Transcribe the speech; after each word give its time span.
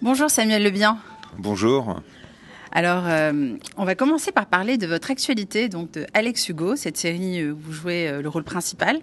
Bonjour 0.00 0.30
Samuel 0.30 0.62
Lebien. 0.62 0.96
Bonjour. 1.38 2.00
Alors, 2.70 3.02
euh, 3.06 3.56
on 3.76 3.84
va 3.84 3.96
commencer 3.96 4.30
par 4.30 4.46
parler 4.46 4.78
de 4.78 4.86
votre 4.86 5.10
actualité, 5.10 5.68
donc 5.68 5.90
de 5.90 6.06
Alex 6.14 6.48
Hugo, 6.48 6.76
cette 6.76 6.96
série 6.96 7.50
où 7.50 7.58
vous 7.58 7.72
jouez 7.72 8.08
euh, 8.08 8.22
le 8.22 8.28
rôle 8.28 8.44
principal. 8.44 9.00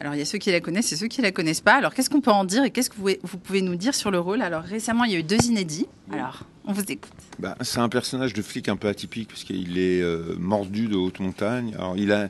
Alors, 0.00 0.14
il 0.14 0.18
y 0.18 0.20
a 0.20 0.26
ceux 0.26 0.36
qui 0.36 0.50
la 0.50 0.60
connaissent 0.60 0.92
et 0.92 0.96
ceux 0.96 1.08
qui 1.08 1.22
la 1.22 1.32
connaissent 1.32 1.62
pas. 1.62 1.74
Alors, 1.76 1.94
qu'est-ce 1.94 2.10
qu'on 2.10 2.20
peut 2.20 2.30
en 2.30 2.44
dire 2.44 2.62
et 2.62 2.70
qu'est-ce 2.70 2.90
que 2.90 2.96
vous, 2.96 3.08
vous, 3.22 3.38
pouvez 3.38 3.62
nous 3.62 3.74
dire 3.74 3.94
sur 3.94 4.10
le 4.10 4.20
rôle? 4.20 4.42
Alors, 4.42 4.62
récemment, 4.62 5.04
il 5.04 5.12
y 5.12 5.16
a 5.16 5.18
eu 5.18 5.22
deux 5.22 5.42
inédits. 5.46 5.86
Alors, 6.12 6.42
on 6.66 6.72
vous 6.72 6.82
écoute. 6.82 7.10
Bah, 7.38 7.56
c'est 7.62 7.80
un 7.80 7.88
personnage 7.88 8.34
de 8.34 8.42
flic 8.42 8.68
un 8.68 8.76
peu 8.76 8.88
atypique 8.88 9.28
puisqu'il 9.28 9.78
est 9.78 10.02
euh, 10.02 10.36
mordu 10.38 10.88
de 10.88 10.96
haute 10.96 11.20
montagne. 11.20 11.74
Alors, 11.74 11.96
il 11.96 12.12
a 12.12 12.28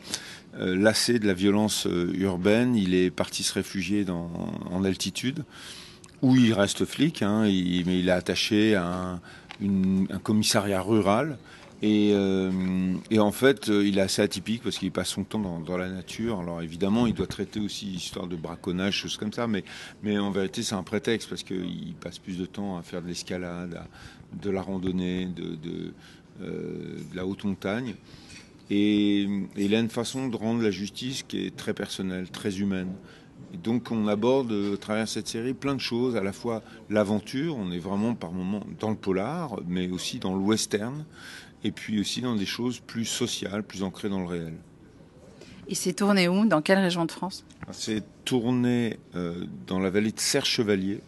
euh, 0.61 0.77
lassé 0.77 1.19
de 1.19 1.27
la 1.27 1.35
violence 1.35 1.89
euh, 1.89 2.13
urbaine. 2.15 2.77
Il 2.77 2.95
est 2.95 3.11
parti 3.11 3.43
se 3.43 3.53
réfugier 3.55 4.05
dans, 4.05 4.31
en 4.71 4.85
altitude 4.85 5.45
où 6.23 6.37
il 6.37 6.53
reste 6.53 6.85
flic, 6.85 7.23
hein, 7.23 7.43
mais 7.43 7.99
il 7.99 8.09
est 8.09 8.13
attaché 8.13 8.75
à 8.75 9.21
un, 9.63 10.19
commissariat 10.23 10.81
rural. 10.81 11.39
Et, 11.81 12.11
euh, 12.13 12.51
en 13.17 13.31
fait, 13.31 13.69
il 13.69 13.99
est 13.99 14.01
assez 14.01 14.21
atypique 14.21 14.63
parce 14.65 14.79
qu'il 14.79 14.91
passe 14.91 15.11
son 15.11 15.23
temps 15.23 15.61
dans, 15.61 15.77
la 15.77 15.89
nature. 15.89 16.41
Alors 16.41 16.61
évidemment, 16.61 17.07
il 17.07 17.15
doit 17.15 17.29
traiter 17.29 17.61
aussi 17.61 17.87
l'histoire 17.87 18.27
de 18.27 18.37
braconnage, 18.37 18.97
choses 18.97 19.17
comme 19.17 19.33
ça, 19.33 19.47
mais, 19.47 20.19
en 20.19 20.31
vérité, 20.31 20.63
c'est 20.63 20.75
un 20.75 20.83
prétexte 20.83 21.29
parce 21.29 21.43
qu'il 21.43 21.95
passe 22.01 22.19
plus 22.19 22.37
de 22.37 22.47
temps 22.47 22.79
à 22.79 22.83
faire 22.83 23.03
de 23.03 23.07
l'escalade, 23.07 23.81
de 24.43 24.51
la 24.51 24.63
randonnée, 24.63 25.27
de, 25.27 25.93
euh, 26.43 26.99
la 27.15 27.27
haute 27.27 27.45
montagne. 27.45 27.95
Et 28.71 29.27
il 29.57 29.75
a 29.75 29.81
une 29.81 29.89
façon 29.89 30.29
de 30.29 30.37
rendre 30.37 30.63
la 30.63 30.71
justice 30.71 31.23
qui 31.23 31.47
est 31.47 31.57
très 31.57 31.73
personnelle, 31.73 32.29
très 32.31 32.59
humaine. 32.59 32.93
Et 33.55 33.57
donc 33.57 33.91
on 33.91 34.09
aborde 34.09 34.53
à 34.53 34.77
travers 34.77 35.09
cette 35.09 35.29
série 35.29 35.55
plein 35.55 35.75
de 35.75 35.81
choses, 35.81 36.17
à 36.17 36.23
la 36.23 36.33
fois 36.33 36.63
l'aventure, 36.91 37.57
on 37.57 37.71
est 37.71 37.79
vraiment 37.79 38.15
par 38.15 38.33
moments 38.33 38.65
dans 38.79 38.91
le 38.91 38.97
polar, 38.97 39.57
mais 39.67 39.91
aussi 39.91 40.19
dans 40.19 40.35
le 40.35 40.41
western, 40.41 41.05
et 41.65 41.73
puis 41.73 42.01
aussi 42.01 42.21
dans 42.21 42.37
des 42.37 42.47
choses 42.47 42.81
plus 42.81 43.05
sociales, 43.05 43.63
plus 43.63 43.83
ancrées 43.83 44.09
dans 44.09 44.21
le 44.21 44.27
réel. 44.27 44.55
Et 45.69 45.75
c'est 45.75 45.93
tourné 45.93 46.29
où? 46.29 46.47
Dans 46.47 46.63
quelle 46.63 46.79
région 46.79 47.05
de 47.05 47.13
France? 47.13 47.45
C'est 47.73 48.03
tourné 48.25 48.99
euh, 49.15 49.45
dans 49.67 49.79
la 49.79 49.91
vallée 49.91 50.13
de 50.13 50.21
Serre-Chevalier. 50.21 51.01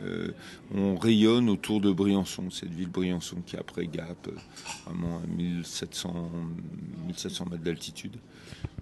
Euh, 0.00 0.28
on 0.74 0.96
rayonne 0.96 1.48
autour 1.48 1.80
de 1.80 1.92
Briançon, 1.92 2.50
cette 2.50 2.72
ville 2.72 2.88
Briançon 2.88 3.36
qui 3.46 3.56
est 3.56 3.58
après 3.58 3.86
Gap, 3.86 4.28
euh, 4.28 4.32
vraiment 4.86 5.18
à 5.18 5.26
1700, 5.26 6.30
1700 7.06 7.46
mètres 7.50 7.62
d'altitude. 7.62 8.16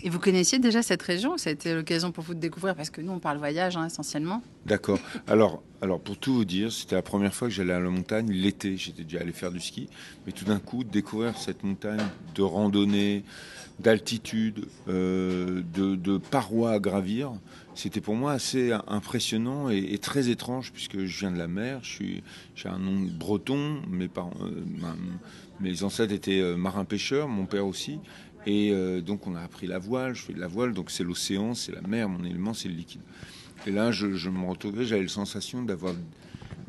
Et 0.00 0.08
vous 0.08 0.18
connaissiez 0.18 0.58
déjà 0.58 0.82
cette 0.82 1.02
région? 1.02 1.38
Ça 1.38 1.50
a 1.50 1.52
été 1.52 1.74
l'occasion 1.74 2.12
pour 2.12 2.24
vous 2.24 2.34
de 2.34 2.40
découvrir 2.40 2.74
Parce 2.74 2.90
que 2.90 3.00
nous, 3.00 3.12
on 3.12 3.18
parle 3.18 3.38
voyage 3.38 3.76
hein, 3.76 3.86
essentiellement. 3.86 4.42
D'accord. 4.66 4.98
Alors, 5.26 5.62
alors, 5.80 6.00
pour 6.00 6.16
tout 6.16 6.34
vous 6.34 6.44
dire, 6.44 6.72
c'était 6.72 6.94
la 6.94 7.02
première 7.02 7.34
fois 7.34 7.48
que 7.48 7.54
j'allais 7.54 7.72
à 7.72 7.80
la 7.80 7.90
montagne 7.90 8.30
l'été. 8.30 8.76
J'étais 8.76 9.04
déjà 9.04 9.20
allé 9.20 9.32
faire 9.32 9.52
du 9.52 9.60
ski. 9.60 9.88
Mais 10.26 10.32
tout 10.32 10.44
d'un 10.44 10.58
coup, 10.58 10.84
découvrir 10.84 11.36
cette 11.36 11.62
montagne 11.62 12.00
de 12.34 12.42
randonnée, 12.42 13.24
d'altitude, 13.78 14.66
euh, 14.88 15.62
de, 15.74 15.96
de, 15.96 16.18
parois 16.18 16.72
à 16.72 16.78
gravir, 16.78 17.32
c'était 17.74 18.00
pour 18.00 18.14
moi 18.14 18.32
assez 18.32 18.72
impressionnant 18.86 19.70
et, 19.70 19.98
très 19.98 20.28
étrange 20.28 20.72
puisque 20.72 21.04
je 21.04 21.18
viens 21.20 21.30
de 21.30 21.38
la 21.38 21.48
mer. 21.48 21.80
J'ai 21.82 22.22
un 22.68 22.78
nom 22.78 23.00
breton. 23.00 23.80
Mes, 23.88 24.08
parents, 24.08 24.32
euh, 24.42 24.94
mes 25.60 25.82
ancêtres 25.82 26.12
étaient 26.12 26.40
euh, 26.40 26.56
marins-pêcheurs, 26.56 27.28
mon 27.28 27.46
père 27.46 27.66
aussi. 27.66 27.98
Et 28.46 28.72
euh, 28.72 29.00
donc 29.00 29.26
on 29.26 29.36
a 29.36 29.40
appris 29.40 29.66
la 29.66 29.78
voile, 29.78 30.14
je 30.14 30.22
fais 30.22 30.32
de 30.32 30.40
la 30.40 30.48
voile, 30.48 30.74
donc 30.74 30.90
c'est 30.90 31.04
l'océan, 31.04 31.54
c'est 31.54 31.72
la 31.72 31.80
mer, 31.80 32.08
mon 32.08 32.24
élément 32.24 32.54
c'est 32.54 32.68
le 32.68 32.74
liquide. 32.74 33.00
Et 33.66 33.70
là 33.70 33.92
je, 33.92 34.14
je 34.14 34.30
me 34.30 34.44
retrouvais, 34.44 34.84
j'avais 34.84 35.02
la 35.02 35.08
sensation 35.08 35.62
d'avoir 35.62 35.94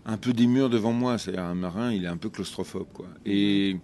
un 0.06 0.18
peu 0.18 0.34
des 0.34 0.46
murs 0.46 0.70
devant 0.70 0.94
moi, 0.94 1.18
c'est-à-dire 1.18 1.44
un 1.44 1.56
marin 1.56 1.92
il 1.92 2.06
est 2.06 2.10
un 2.10 2.18
peu 2.18 2.30
claustrophobe. 2.30 2.86
Quoi. 2.94 3.08
Et 3.26 3.80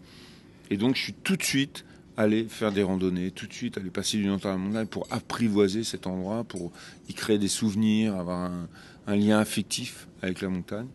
donc 0.69 0.95
je 0.95 1.01
suis 1.01 1.13
tout 1.13 1.35
de 1.35 1.43
suite 1.43 1.83
allé 2.19 2.45
faire 2.49 2.73
des 2.73 2.83
randonnées, 2.83 3.31
tout 3.31 3.47
de 3.47 3.53
suite 3.53 3.77
aller 3.77 3.89
passer 3.89 4.17
du 4.17 4.25
temps 4.25 4.49
à 4.49 4.51
la 4.51 4.57
montagne 4.57 4.87
pour 4.87 5.07
apprivoiser 5.09 5.85
cet 5.85 6.05
endroit, 6.05 6.43
pour 6.43 6.71
y 7.07 7.13
créer 7.13 7.37
des 7.37 7.47
souvenirs, 7.47 8.15
avoir 8.15 8.39
un, 8.39 8.67
un 9.07 9.15
lien 9.15 9.39
affectif 9.39 10.07
avec 10.21 10.41
la 10.41 10.49
montagne. 10.49 10.87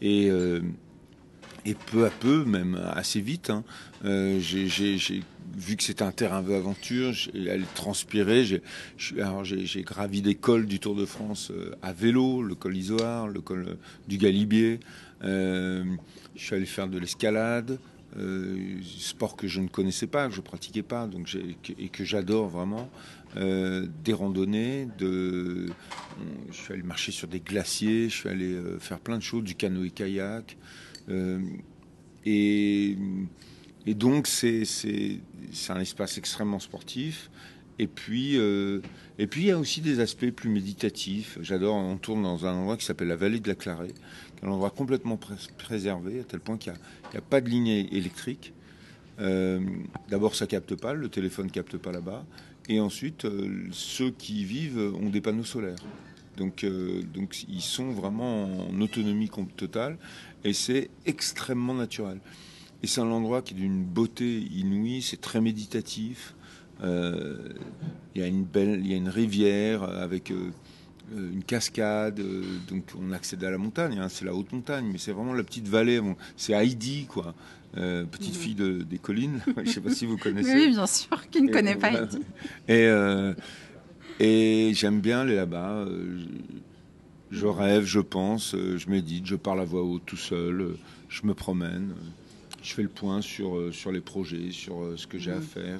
Et, 0.00 0.30
euh, 0.30 0.60
et 1.66 1.74
peu 1.74 2.06
à 2.06 2.10
peu, 2.10 2.44
même 2.46 2.80
assez 2.94 3.20
vite, 3.20 3.50
hein, 3.50 3.62
euh, 4.06 4.40
j'ai 4.40 5.22
vu 5.54 5.76
que 5.76 5.82
c'était 5.82 6.02
un 6.02 6.12
terrain 6.12 6.42
de 6.42 6.54
aventure, 6.54 7.12
j'ai 7.12 7.50
allé 7.50 7.64
transpirer. 7.74 8.46
J'ai 8.96 9.82
gravi 9.82 10.22
des 10.22 10.34
cols 10.34 10.64
du 10.64 10.80
Tour 10.80 10.96
de 10.96 11.04
France 11.04 11.50
euh, 11.50 11.74
à 11.82 11.92
vélo, 11.92 12.42
le 12.42 12.54
col 12.54 12.74
Isoard, 12.74 13.28
le 13.28 13.42
col 13.42 13.76
du 14.08 14.16
Galibier. 14.16 14.80
Je 15.22 15.84
suis 16.36 16.54
allé 16.54 16.64
faire 16.64 16.88
de 16.88 16.98
l'escalade, 16.98 17.78
euh, 18.16 18.80
sport 18.82 19.36
que 19.36 19.46
je 19.46 19.60
ne 19.60 19.68
connaissais 19.68 20.06
pas, 20.06 20.28
que 20.28 20.34
je 20.34 20.40
pratiquais 20.40 20.82
pas, 20.82 21.06
donc 21.06 21.36
et 21.78 21.88
que 21.88 22.04
j'adore 22.04 22.48
vraiment. 22.48 22.90
Euh, 23.36 23.86
des 24.02 24.12
randonnées, 24.12 24.88
je 24.98 25.68
suis 26.50 26.72
allé 26.72 26.82
marcher 26.82 27.12
sur 27.12 27.28
des 27.28 27.40
glaciers, 27.40 28.08
je 28.08 28.14
suis 28.16 28.28
allé 28.28 28.60
faire 28.80 28.98
plein 28.98 29.18
de 29.18 29.22
choses, 29.22 29.44
du 29.44 29.54
canoë-kayak. 29.54 30.56
et 32.26 32.98
et 33.86 33.94
donc, 33.94 34.26
c'est 34.26 34.64
un 35.68 35.80
espace 35.80 36.18
extrêmement 36.18 36.58
sportif. 36.58 37.30
Et 37.80 37.86
puis, 37.86 38.36
euh, 38.36 38.82
et 39.18 39.26
puis, 39.26 39.40
il 39.40 39.46
y 39.46 39.50
a 39.50 39.58
aussi 39.58 39.80
des 39.80 40.00
aspects 40.00 40.30
plus 40.30 40.50
méditatifs. 40.50 41.38
J'adore, 41.40 41.76
on 41.76 41.96
tourne 41.96 42.22
dans 42.22 42.44
un 42.44 42.52
endroit 42.52 42.76
qui 42.76 42.84
s'appelle 42.84 43.08
la 43.08 43.16
vallée 43.16 43.40
de 43.40 43.48
la 43.48 43.54
Clarée, 43.54 43.94
un 44.42 44.48
endroit 44.48 44.68
complètement 44.68 45.16
pré 45.16 45.34
préservé, 45.56 46.20
à 46.20 46.24
tel 46.24 46.40
point 46.40 46.58
qu'il 46.58 46.74
n'y 46.74 47.16
a, 47.16 47.22
pas 47.22 47.40
de 47.40 47.48
ligne 47.48 47.68
électrique. 47.90 48.52
Euh, 49.18 49.60
D'abord, 50.10 50.34
ça 50.34 50.46
capte 50.46 50.74
pas, 50.74 50.92
le 50.92 51.08
téléphone 51.08 51.50
capte 51.50 51.78
pas 51.78 51.90
là-bas. 51.90 52.26
Et 52.68 52.80
ensuite, 52.80 53.24
euh, 53.24 53.66
ceux 53.70 54.10
qui 54.10 54.42
y 54.42 54.44
vivent 54.44 54.92
ont 55.00 55.08
des 55.08 55.22
panneaux 55.22 55.44
solaires. 55.44 55.82
Donc, 56.36 56.66
donc 57.14 57.44
ils 57.48 57.62
sont 57.62 57.92
vraiment 57.92 58.68
en 58.68 58.80
autonomie 58.80 59.30
totale 59.56 59.98
et 60.44 60.52
c'est 60.52 60.90
extrêmement 61.06 61.74
naturel. 61.74 62.20
Et 62.82 62.86
c'est 62.86 63.00
un 63.00 63.10
endroit 63.10 63.40
qui 63.40 63.54
est 63.54 63.56
d'une 63.56 63.84
beauté 63.84 64.38
inouïe, 64.38 65.02
c'est 65.02 65.20
très 65.20 65.40
méditatif. 65.40 66.34
Euh, 66.82 67.36
il 68.14 68.20
y 68.20 68.24
a 68.24 68.26
une 68.26 68.44
belle, 68.44 68.80
il 68.80 68.90
y 68.90 68.94
a 68.94 68.96
une 68.96 69.08
rivière 69.08 69.82
avec 69.82 70.30
euh, 70.30 71.32
une 71.32 71.42
cascade, 71.42 72.20
euh, 72.20 72.42
donc 72.68 72.84
on 72.98 73.12
accède 73.12 73.42
à 73.44 73.50
la 73.50 73.58
montagne. 73.58 73.98
Hein, 73.98 74.08
c'est 74.08 74.24
la 74.24 74.34
haute 74.34 74.52
montagne, 74.52 74.88
mais 74.92 74.98
c'est 74.98 75.12
vraiment 75.12 75.32
la 75.32 75.42
petite 75.42 75.68
vallée. 75.68 76.00
Bon, 76.00 76.16
c'est 76.36 76.52
Heidi, 76.52 77.06
quoi, 77.06 77.34
euh, 77.76 78.04
petite 78.04 78.36
fille 78.36 78.54
de, 78.54 78.82
des 78.82 78.98
collines. 78.98 79.40
Je 79.56 79.60
ne 79.60 79.66
sais 79.66 79.80
pas 79.80 79.90
si 79.90 80.06
vous 80.06 80.16
connaissez. 80.16 80.54
Oui, 80.54 80.68
bien 80.68 80.86
sûr, 80.86 81.28
qui 81.30 81.42
ne 81.42 81.48
et, 81.48 81.50
connaît 81.50 81.76
pas 81.76 81.92
Heidi. 81.92 82.18
Et, 82.68 82.86
euh, 82.86 83.34
et 84.18 84.72
j'aime 84.74 85.00
bien 85.00 85.20
aller 85.20 85.36
là-bas. 85.36 85.86
Je 87.30 87.46
rêve, 87.46 87.84
je 87.84 88.00
pense, 88.00 88.56
je 88.56 88.90
médite, 88.90 89.26
je 89.26 89.36
parle 89.36 89.60
à 89.60 89.64
voix 89.64 89.82
haute 89.82 90.04
tout 90.04 90.16
seul, 90.16 90.74
je 91.08 91.24
me 91.24 91.32
promène 91.32 91.94
je 92.62 92.74
fais 92.74 92.82
le 92.82 92.88
point 92.88 93.20
sur, 93.22 93.56
euh, 93.56 93.72
sur 93.72 93.92
les 93.92 94.00
projets, 94.00 94.50
sur 94.50 94.82
euh, 94.82 94.96
ce 94.96 95.06
que 95.06 95.18
j'ai 95.18 95.32
mmh. 95.32 95.38
à 95.38 95.40
faire. 95.40 95.78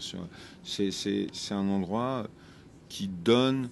C'est 0.63 1.55
un 1.55 1.69
endroit 1.69 2.27
qui 2.89 3.09
donne 3.09 3.69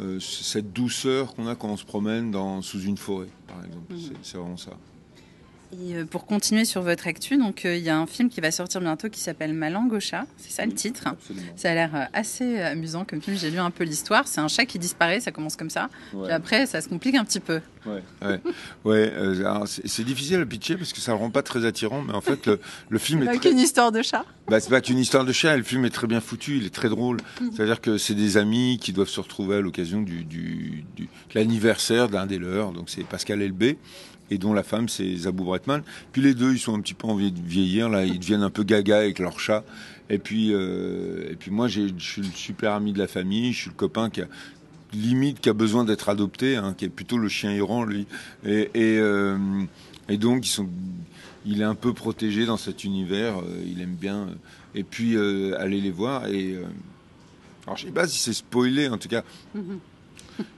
euh, 0.00 0.18
cette 0.20 0.72
douceur 0.72 1.34
qu'on 1.34 1.46
a 1.46 1.54
quand 1.54 1.68
on 1.68 1.76
se 1.76 1.84
promène 1.84 2.30
dans, 2.30 2.62
sous 2.62 2.82
une 2.82 2.96
forêt, 2.96 3.28
par 3.46 3.64
exemple. 3.64 3.94
Mmh. 3.94 4.16
C'est 4.22 4.36
vraiment 4.36 4.56
ça. 4.56 4.76
Et 5.72 6.04
pour 6.04 6.26
continuer 6.26 6.64
sur 6.64 6.82
votre 6.82 7.06
actu, 7.06 7.36
donc 7.36 7.64
il 7.64 7.78
y 7.78 7.90
a 7.90 7.98
un 7.98 8.06
film 8.06 8.28
qui 8.28 8.40
va 8.40 8.50
sortir 8.50 8.80
bientôt 8.80 9.08
qui 9.08 9.20
s'appelle 9.20 9.52
Ma 9.54 9.70
langue 9.70 9.92
au 9.92 10.00
chat. 10.00 10.26
C'est 10.36 10.52
ça 10.52 10.66
le 10.66 10.72
titre. 10.72 11.02
Absolument. 11.06 11.46
Ça 11.56 11.70
a 11.70 11.74
l'air 11.74 12.08
assez 12.12 12.60
amusant 12.60 13.04
comme 13.04 13.20
film. 13.20 13.36
J'ai 13.36 13.50
lu 13.50 13.58
un 13.58 13.70
peu 13.70 13.84
l'histoire. 13.84 14.28
C'est 14.28 14.40
un 14.40 14.48
chat 14.48 14.66
qui 14.66 14.78
disparaît. 14.78 15.20
Ça 15.20 15.32
commence 15.32 15.56
comme 15.56 15.70
ça. 15.70 15.88
Ouais. 16.12 16.24
Puis 16.24 16.32
après, 16.32 16.66
ça 16.66 16.80
se 16.80 16.88
complique 16.88 17.16
un 17.16 17.24
petit 17.24 17.40
peu. 17.40 17.60
Ouais, 17.86 18.02
ouais, 18.22 18.40
ouais. 18.84 19.12
Euh, 19.14 19.64
c'est 19.66 20.04
difficile 20.04 20.40
à 20.40 20.46
pitcher 20.46 20.76
parce 20.76 20.92
que 20.92 21.00
ça 21.00 21.12
ne 21.12 21.18
rend 21.18 21.30
pas 21.30 21.42
très 21.42 21.66
attirant, 21.66 22.02
mais 22.02 22.14
en 22.14 22.22
fait, 22.22 22.46
le, 22.46 22.60
le 22.88 22.98
film 22.98 23.22
est. 23.22 23.26
Pas 23.26 23.36
très... 23.36 23.50
qu'une 23.50 23.58
histoire 23.58 23.92
de 23.92 24.00
chat. 24.00 24.24
Bah, 24.48 24.60
c'est 24.60 24.70
pas 24.70 24.80
qu'une 24.80 24.98
histoire 24.98 25.24
de 25.24 25.32
chat. 25.32 25.56
Le 25.56 25.62
film 25.62 25.84
est 25.84 25.90
très 25.90 26.06
bien 26.06 26.20
foutu. 26.20 26.58
Il 26.58 26.66
est 26.66 26.74
très 26.74 26.88
drôle. 26.88 27.18
Mmh. 27.40 27.48
C'est-à-dire 27.52 27.80
que 27.80 27.98
c'est 27.98 28.14
des 28.14 28.36
amis 28.36 28.78
qui 28.80 28.92
doivent 28.92 29.08
se 29.08 29.20
retrouver 29.20 29.56
à 29.56 29.60
l'occasion 29.60 30.00
du, 30.02 30.24
du, 30.24 30.84
du 30.96 31.08
l'anniversaire 31.34 32.08
d'un 32.08 32.26
des 32.26 32.38
leurs. 32.38 32.72
Donc 32.72 32.90
c'est 32.90 33.04
Pascal 33.04 33.42
Elbé 33.42 33.78
et 34.34 34.38
dont 34.38 34.52
la 34.52 34.64
femme 34.64 34.88
c'est 34.88 35.16
Zabou 35.16 35.44
Bretman. 35.44 35.82
Puis 36.12 36.20
les 36.20 36.34
deux, 36.34 36.52
ils 36.52 36.58
sont 36.58 36.74
un 36.74 36.80
petit 36.80 36.94
peu 36.94 37.06
envie 37.06 37.30
de 37.30 37.40
vieillir, 37.40 37.88
là, 37.88 38.04
ils 38.04 38.18
deviennent 38.18 38.42
un 38.42 38.50
peu 38.50 38.64
gaga 38.64 38.98
avec 38.98 39.18
leur 39.20 39.38
chat. 39.38 39.64
Et 40.10 40.18
puis, 40.18 40.52
euh, 40.52 41.30
et 41.30 41.36
puis 41.36 41.50
moi, 41.50 41.68
je 41.68 41.82
suis 41.98 42.22
le 42.22 42.28
super 42.34 42.72
ami 42.72 42.92
de 42.92 42.98
la 42.98 43.06
famille, 43.06 43.52
je 43.52 43.60
suis 43.62 43.70
le 43.70 43.76
copain 43.76 44.10
qui 44.10 44.20
a 44.20 44.26
limite 44.92 45.40
qui 45.40 45.48
a 45.48 45.54
besoin 45.54 45.84
d'être 45.84 46.08
adopté, 46.08 46.56
hein, 46.56 46.74
qui 46.76 46.84
est 46.84 46.88
plutôt 46.88 47.18
le 47.18 47.28
chien 47.28 47.50
errant 47.52 47.84
lui. 47.84 48.06
Et, 48.44 48.68
euh, 48.76 49.36
et 50.08 50.18
donc 50.18 50.46
ils 50.46 50.50
sont, 50.50 50.68
il 51.46 51.60
est 51.60 51.64
un 51.64 51.74
peu 51.74 51.92
protégé 51.92 52.44
dans 52.46 52.56
cet 52.56 52.84
univers, 52.84 53.38
euh, 53.38 53.64
il 53.66 53.80
aime 53.80 53.96
bien. 53.96 54.28
et 54.74 54.84
puis 54.84 55.16
aller 55.56 55.80
les 55.80 55.90
voir 55.90 56.26
et 56.26 56.56
alors 57.64 57.76
je 57.76 57.86
sais 57.86 57.92
pas 57.92 58.06
si 58.06 58.18
c'est 58.18 58.32
spoilé 58.34 58.88
en 58.88 58.98
tout 58.98 59.08
cas. 59.08 59.22
Mm 59.54 59.60
-hmm 59.60 59.93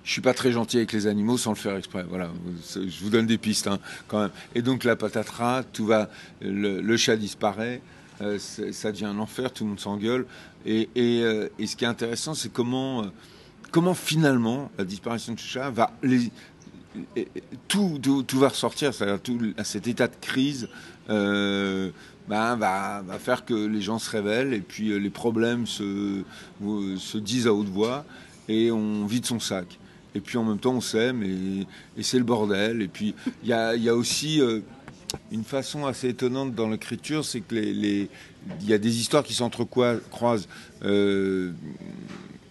je 0.04 0.10
suis 0.10 0.20
pas 0.20 0.34
très 0.34 0.52
gentil 0.52 0.78
avec 0.78 0.92
les 0.92 1.06
animaux 1.06 1.38
sans 1.38 1.50
le 1.50 1.56
faire 1.56 1.76
exprès. 1.76 2.04
Voilà, 2.08 2.30
je 2.74 3.04
vous 3.04 3.10
donne 3.10 3.26
des 3.26 3.38
pistes 3.38 3.66
hein, 3.66 3.78
quand 4.08 4.20
même. 4.20 4.30
Et 4.54 4.62
donc 4.62 4.84
la 4.84 4.96
patatras, 4.96 5.62
tout 5.64 5.86
va, 5.86 6.08
le, 6.40 6.96
chat 6.96 7.16
disparaît, 7.16 7.82
euh, 8.22 8.38
ça 8.38 8.92
devient 8.92 9.06
un 9.06 9.18
enfer, 9.18 9.52
tout 9.52 9.64
le 9.64 9.70
monde 9.70 9.80
s'engueule. 9.80 10.26
Et, 10.64 10.88
euh, 10.96 11.48
ce 11.64 11.76
qui 11.76 11.84
est 11.84 11.88
intéressant, 11.88 12.34
c'est 12.34 12.52
comment, 12.52 13.02
euh, 13.02 13.06
comment 13.70 13.94
finalement 13.94 14.70
la 14.78 14.84
disparition 14.84 15.34
de 15.34 15.40
ce 15.40 15.46
chat 15.46 15.70
va 15.70 15.92
les, 16.02 16.30
tout, 17.68 18.00
tout, 18.26 18.38
va 18.38 18.48
ressortir, 18.48 18.94
c'est-à-dire 18.94 19.20
tout 19.20 19.38
cet 19.64 19.86
état 19.86 20.08
de 20.08 20.16
crise. 20.20 20.68
Ben, 21.08 22.56
va, 22.56 23.04
faire 23.20 23.44
que 23.44 23.54
les 23.54 23.80
gens 23.80 24.00
se 24.00 24.10
révèlent 24.10 24.52
et 24.52 24.60
puis 24.60 24.98
les 24.98 25.10
problèmes 25.10 25.66
se 25.66 26.24
disent 27.18 27.46
à 27.46 27.52
haute 27.52 27.68
voix 27.68 28.04
et 28.48 28.70
on 28.70 29.06
vide 29.06 29.26
son 29.26 29.40
sac. 29.40 29.78
Et 30.14 30.20
puis 30.20 30.38
en 30.38 30.44
même 30.44 30.58
temps, 30.58 30.72
on 30.72 30.80
s'aime 30.80 31.22
et, 31.22 32.02
c'est 32.02 32.18
le 32.18 32.24
bordel. 32.24 32.80
Et 32.80 32.88
puis 32.88 33.14
il 33.42 33.48
y 33.48 33.52
a, 33.52 33.94
aussi 33.94 34.40
euh, 34.40 34.60
une 35.30 35.44
façon 35.44 35.84
assez 35.84 36.08
étonnante 36.08 36.54
dans 36.54 36.68
l'écriture, 36.68 37.24
c'est 37.24 37.40
que 37.40 37.54
les, 37.54 38.08
il 38.62 38.68
y 38.68 38.72
a 38.72 38.78
des 38.78 38.98
histoires 38.98 39.22
qui 39.22 39.34
s'entrecroisent. 39.34 40.48
Euh, 40.84 41.52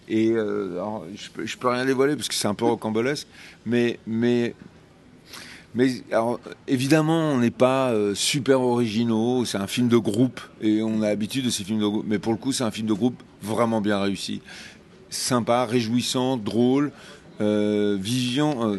et 0.08 0.30
euh, 0.30 0.80
je, 1.16 1.30
peux, 1.30 1.44
peux 1.58 1.68
rien 1.68 1.84
dévoiler 1.84 2.14
parce 2.14 2.28
que 2.28 2.34
c'est 2.34 2.46
un 2.46 2.54
peu 2.54 2.66
rocambolesque, 2.66 3.26
mais, 3.64 3.98
mais, 4.06 4.54
mais 5.74 5.90
évidemment, 6.68 7.32
on 7.32 7.38
n'est 7.38 7.50
pas 7.50 7.92
super 8.14 8.60
originaux. 8.60 9.44
C'est 9.44 9.58
un 9.58 9.66
film 9.66 9.88
de 9.88 9.96
groupe 9.96 10.40
et 10.60 10.82
on 10.82 11.02
a 11.02 11.08
l'habitude 11.08 11.44
de 11.44 11.50
ces 11.50 11.64
films 11.64 11.80
de 11.80 11.86
groupe. 11.86 12.04
Mais 12.06 12.20
pour 12.20 12.32
le 12.32 12.38
coup, 12.38 12.52
c'est 12.52 12.62
un 12.62 12.70
film 12.70 12.86
de 12.86 12.92
groupe 12.92 13.20
vraiment 13.42 13.80
bien 13.80 14.00
réussi 14.00 14.40
sympa, 15.20 15.64
réjouissant, 15.64 16.36
drôle, 16.36 16.92
euh, 17.40 17.98
vivant, 18.00 18.72
euh, 18.72 18.78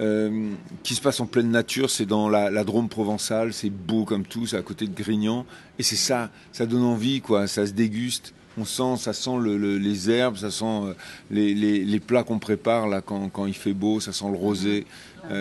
euh, 0.00 0.50
qui 0.82 0.94
se 0.94 1.00
passe 1.00 1.20
en 1.20 1.26
pleine 1.26 1.50
nature. 1.50 1.90
C'est 1.90 2.06
dans 2.06 2.28
la, 2.28 2.64
Drôme 2.64 2.88
provençale, 2.88 3.52
c'est 3.52 3.70
beau 3.70 4.04
comme 4.04 4.24
tout, 4.24 4.46
c'est 4.46 4.56
à 4.56 4.62
côté 4.62 4.86
de 4.86 4.94
Grignan, 4.94 5.46
et 5.78 5.82
c'est 5.82 5.96
ça, 5.96 6.30
ça 6.52 6.66
donne 6.66 6.82
envie, 6.82 7.20
quoi. 7.20 7.46
Ça 7.46 7.66
se 7.66 7.72
déguste. 7.72 8.34
On 8.58 8.66
sent, 8.66 8.96
ça 8.98 9.14
sent 9.14 9.38
les 9.40 10.10
herbes, 10.10 10.36
ça 10.36 10.50
sent 10.50 10.94
les, 11.30 12.00
plats 12.00 12.22
qu'on 12.22 12.38
prépare 12.38 12.86
là 12.86 13.00
quand, 13.00 13.46
il 13.46 13.54
fait 13.54 13.72
beau, 13.72 13.98
ça 13.98 14.12
sent 14.12 14.30
le 14.30 14.36
rosé, 14.36 14.86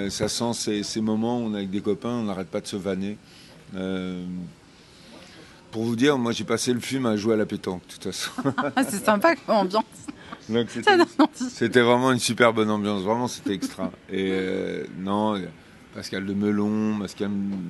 ça 0.08 0.30
sent 0.30 0.82
ces, 0.84 1.02
moments 1.02 1.40
où 1.40 1.48
on 1.48 1.54
est 1.54 1.58
avec 1.58 1.72
des 1.72 1.82
copains, 1.82 2.10
on 2.10 2.24
n'arrête 2.24 2.48
pas 2.48 2.62
de 2.62 2.68
se 2.68 2.78
vanner. 2.78 3.18
Pour 5.72 5.84
vous 5.84 5.96
dire, 5.96 6.18
moi 6.18 6.32
j'ai 6.32 6.44
passé 6.44 6.74
le 6.74 6.80
film 6.80 7.06
à 7.06 7.16
jouer 7.16 7.34
à 7.34 7.38
la 7.38 7.46
pétanque, 7.46 7.82
de 7.88 7.94
toute 7.94 8.04
façon. 8.04 8.32
c'est 8.90 9.04
sympa 9.04 9.36
comme 9.36 9.56
ambiance. 9.56 9.86
C'était 11.34 11.82
vraiment 11.82 12.12
une 12.12 12.20
super 12.20 12.54
bonne 12.54 12.70
ambiance, 12.70 13.04
vraiment 13.04 13.28
c'était 13.28 13.54
extra. 13.54 13.92
Et 14.10 14.32
euh, 14.32 14.86
non, 15.00 15.42
Pascal 15.94 16.26
de 16.26 16.34
Melon, 16.34 16.96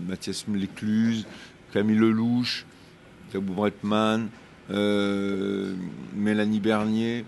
Mathias 0.07 0.45
Lécluse, 0.47 1.25
Camille 1.73 1.97
Lelouch, 1.97 2.65
Tabou 3.31 3.53
Bretman, 3.53 4.29
euh, 4.71 5.73
Mélanie 6.15 6.59
Bernier, 6.59 7.25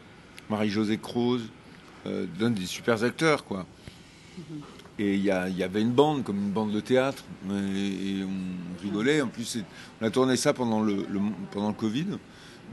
Marie-Josée 0.49 0.97
Croze, 0.97 1.49
euh, 2.05 2.25
des 2.39 2.65
super 2.65 3.03
acteurs 3.03 3.45
quoi. 3.45 3.65
Et 4.99 5.15
il 5.15 5.23
y, 5.23 5.31
avait 5.31 5.81
une 5.81 5.91
bande, 5.91 6.23
comme 6.23 6.37
une 6.37 6.51
bande 6.51 6.71
de 6.71 6.79
théâtre, 6.79 7.23
et, 7.49 8.23
on 8.23 8.81
rigolait. 8.83 9.21
En 9.21 9.27
plus, 9.27 9.57
on 9.99 10.05
a 10.05 10.11
tourné 10.11 10.35
ça 10.35 10.53
pendant 10.53 10.81
le, 10.81 11.05
pendant 11.51 11.69
le 11.69 11.73
Covid. 11.73 12.05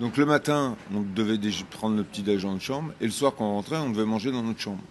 Donc 0.00 0.16
le 0.16 0.26
matin, 0.26 0.76
on 0.94 1.00
devait 1.00 1.38
prendre 1.70 1.96
le 1.96 2.04
petit 2.04 2.22
déjeuner 2.22 2.56
de 2.56 2.60
chambre, 2.60 2.92
et 3.00 3.04
le 3.04 3.10
soir, 3.10 3.34
quand 3.36 3.44
on 3.44 3.54
rentrait, 3.54 3.78
on 3.78 3.90
devait 3.90 4.04
manger 4.04 4.32
dans 4.32 4.42
notre 4.42 4.60
chambre. 4.60 4.82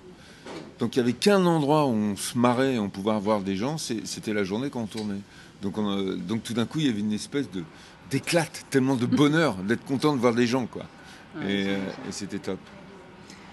Donc 0.79 0.95
il 0.95 0.99
n'y 0.99 1.09
avait 1.09 1.17
qu'un 1.17 1.45
endroit 1.45 1.85
où 1.85 1.93
on 1.93 2.15
se 2.15 2.37
marrait, 2.37 2.79
on 2.79 2.89
pouvait 2.89 3.17
voir 3.19 3.41
des 3.41 3.55
gens, 3.55 3.77
c'était 3.77 4.33
la 4.33 4.43
journée 4.43 4.69
quand 4.69 4.81
on 4.81 4.87
tournait. 4.87 5.21
Donc, 5.61 5.75
donc 6.25 6.43
tout 6.43 6.53
d'un 6.53 6.65
coup, 6.65 6.79
il 6.79 6.87
y 6.87 6.89
avait 6.89 6.99
une 6.99 7.13
espèce 7.13 7.49
de 7.51 7.63
d'éclate, 8.09 8.65
tellement 8.71 8.95
de 8.95 9.05
bonheur 9.05 9.55
d'être 9.55 9.85
content 9.85 10.15
de 10.15 10.19
voir 10.19 10.33
des 10.33 10.47
gens, 10.47 10.65
quoi. 10.65 10.85
Euh, 11.37 11.77
et 12.07 12.11
c'était 12.11 12.39
top. 12.39 12.59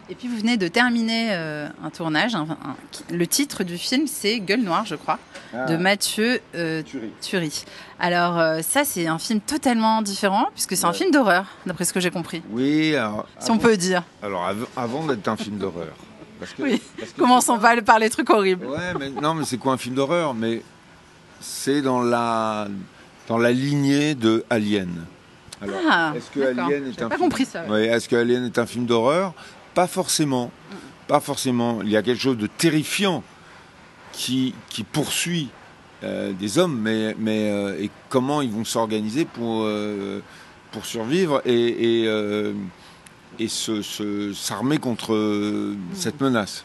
Et 0.08 0.14
puis 0.14 0.28
vous 0.28 0.36
venez 0.36 0.56
de 0.56 0.68
terminer 0.68 1.30
euh, 1.32 1.68
un 1.82 1.90
tournage. 1.90 2.36
le 3.10 3.26
titre 3.26 3.64
du 3.64 3.76
film, 3.76 4.06
c'est 4.06 4.38
Gueule 4.38 4.62
Noire, 4.62 4.86
je 4.86 4.94
crois, 4.94 5.18
de 5.52 5.74
ah. 5.74 5.78
Mathieu 5.78 6.40
euh, 6.54 6.82
Thury. 7.20 7.64
Alors 7.98 8.38
euh, 8.38 8.60
ça, 8.62 8.84
c'est 8.84 9.08
un 9.08 9.18
film 9.18 9.40
totalement 9.40 10.02
différent, 10.02 10.46
puisque 10.54 10.76
c'est 10.76 10.84
un 10.84 10.92
film 10.92 11.10
d'horreur, 11.10 11.46
d'après 11.66 11.84
ce 11.84 11.92
que 11.92 11.98
j'ai 11.98 12.10
compris. 12.10 12.42
Oui, 12.50 12.94
si 13.40 13.50
on 13.50 13.58
peut 13.58 13.76
dire. 13.76 14.04
Alors 14.22 14.48
avant 14.76 15.04
d'être 15.06 15.26
un 15.26 15.36
film 15.36 15.58
d'horreur. 15.58 15.94
oui. 16.60 16.80
Commençons 17.18 17.58
pas 17.58 17.80
par 17.82 17.98
les 17.98 18.10
trucs 18.10 18.30
horribles. 18.30 18.66
Ouais, 18.66 18.94
mais 18.98 19.10
non, 19.10 19.34
mais 19.34 19.44
c'est 19.44 19.58
quoi 19.58 19.72
un 19.72 19.78
film 19.78 19.96
d'horreur? 19.96 20.34
Mais 20.34 20.62
c'est 21.40 21.82
dans 21.82 22.00
la 22.00 22.68
dans 23.26 23.38
la 23.38 23.50
lignée 23.50 24.14
de 24.14 24.44
Alien. 24.50 25.04
Alors, 25.60 25.80
ah, 25.88 26.12
est-ce 26.14 26.30
que 26.30 26.40
Alien 26.40 26.86
est 26.86 27.02
un 27.02 27.08
compris 27.08 27.46
ça. 27.46 27.64
est-ce 27.80 28.08
que 28.08 28.16
Alien 28.16 28.44
est 28.44 28.58
un 28.58 28.66
film 28.66 28.86
d'horreur? 28.86 29.32
Pas 29.76 29.87
forcément. 29.87 30.50
Pas 31.06 31.20
forcément. 31.20 31.82
Il 31.82 31.90
y 31.90 31.99
a 31.99 32.02
quelque 32.02 32.20
chose 32.20 32.38
de 32.38 32.46
terrifiant 32.46 33.23
qui, 34.11 34.55
qui 34.70 34.84
poursuit 34.84 35.50
euh, 36.02 36.32
des 36.32 36.58
hommes, 36.58 36.81
mais, 36.81 37.14
mais 37.19 37.50
euh, 37.50 37.78
et 37.78 37.90
comment 38.08 38.40
ils 38.40 38.50
vont 38.50 38.64
s'organiser 38.64 39.26
pour, 39.26 39.64
euh, 39.64 40.20
pour 40.73 40.87
survivre 40.87 41.43
et, 41.44 42.05
et, 42.05 42.55
et 43.38 43.49
s'armer 43.49 44.78
contre 44.78 45.75
cette 45.93 46.23
menace. 46.23 46.64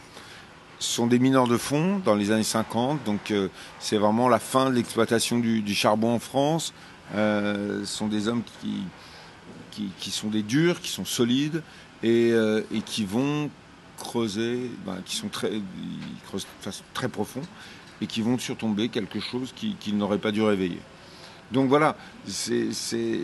Ce 0.78 0.94
sont 0.94 1.06
des 1.06 1.18
mineurs 1.18 1.46
de 1.46 1.58
fond 1.58 2.00
dans 2.02 2.14
les 2.14 2.30
années 2.30 2.42
50, 2.42 3.04
donc 3.04 3.32
c'est 3.78 3.98
vraiment 3.98 4.28
la 4.30 4.38
fin 4.38 4.70
de 4.70 4.74
l'exploitation 4.74 5.38
du, 5.38 5.60
du, 5.60 5.74
charbon 5.74 6.14
en 6.14 6.18
France. 6.18 6.72
ce 7.14 7.82
sont 7.84 8.08
des 8.08 8.26
hommes 8.26 8.42
qui, 8.60 8.82
qui, 9.70 9.90
qui, 10.00 10.10
sont 10.10 10.28
des 10.28 10.42
durs, 10.42 10.80
qui 10.80 10.90
sont 10.90 11.04
solides, 11.04 11.62
euh, 12.04 12.62
et, 12.72 12.80
qui 12.80 13.04
vont 13.04 13.50
creuser, 13.98 14.70
ben, 14.84 14.98
qui 15.04 15.16
sont 15.16 15.28
très, 15.28 15.50
creusent 16.26 16.46
très 16.94 17.08
profond 17.08 17.42
et 18.00 18.06
qui 18.06 18.22
vont 18.22 18.38
surtomber 18.38 18.88
quelque 18.88 19.20
chose 19.20 19.52
qu'ils 19.54 19.76
qui 19.76 19.92
n'auraient 19.92 20.18
pas 20.18 20.32
dû 20.32 20.42
réveiller. 20.42 20.80
Donc 21.52 21.68
voilà, 21.68 21.96
c'est, 22.26 22.70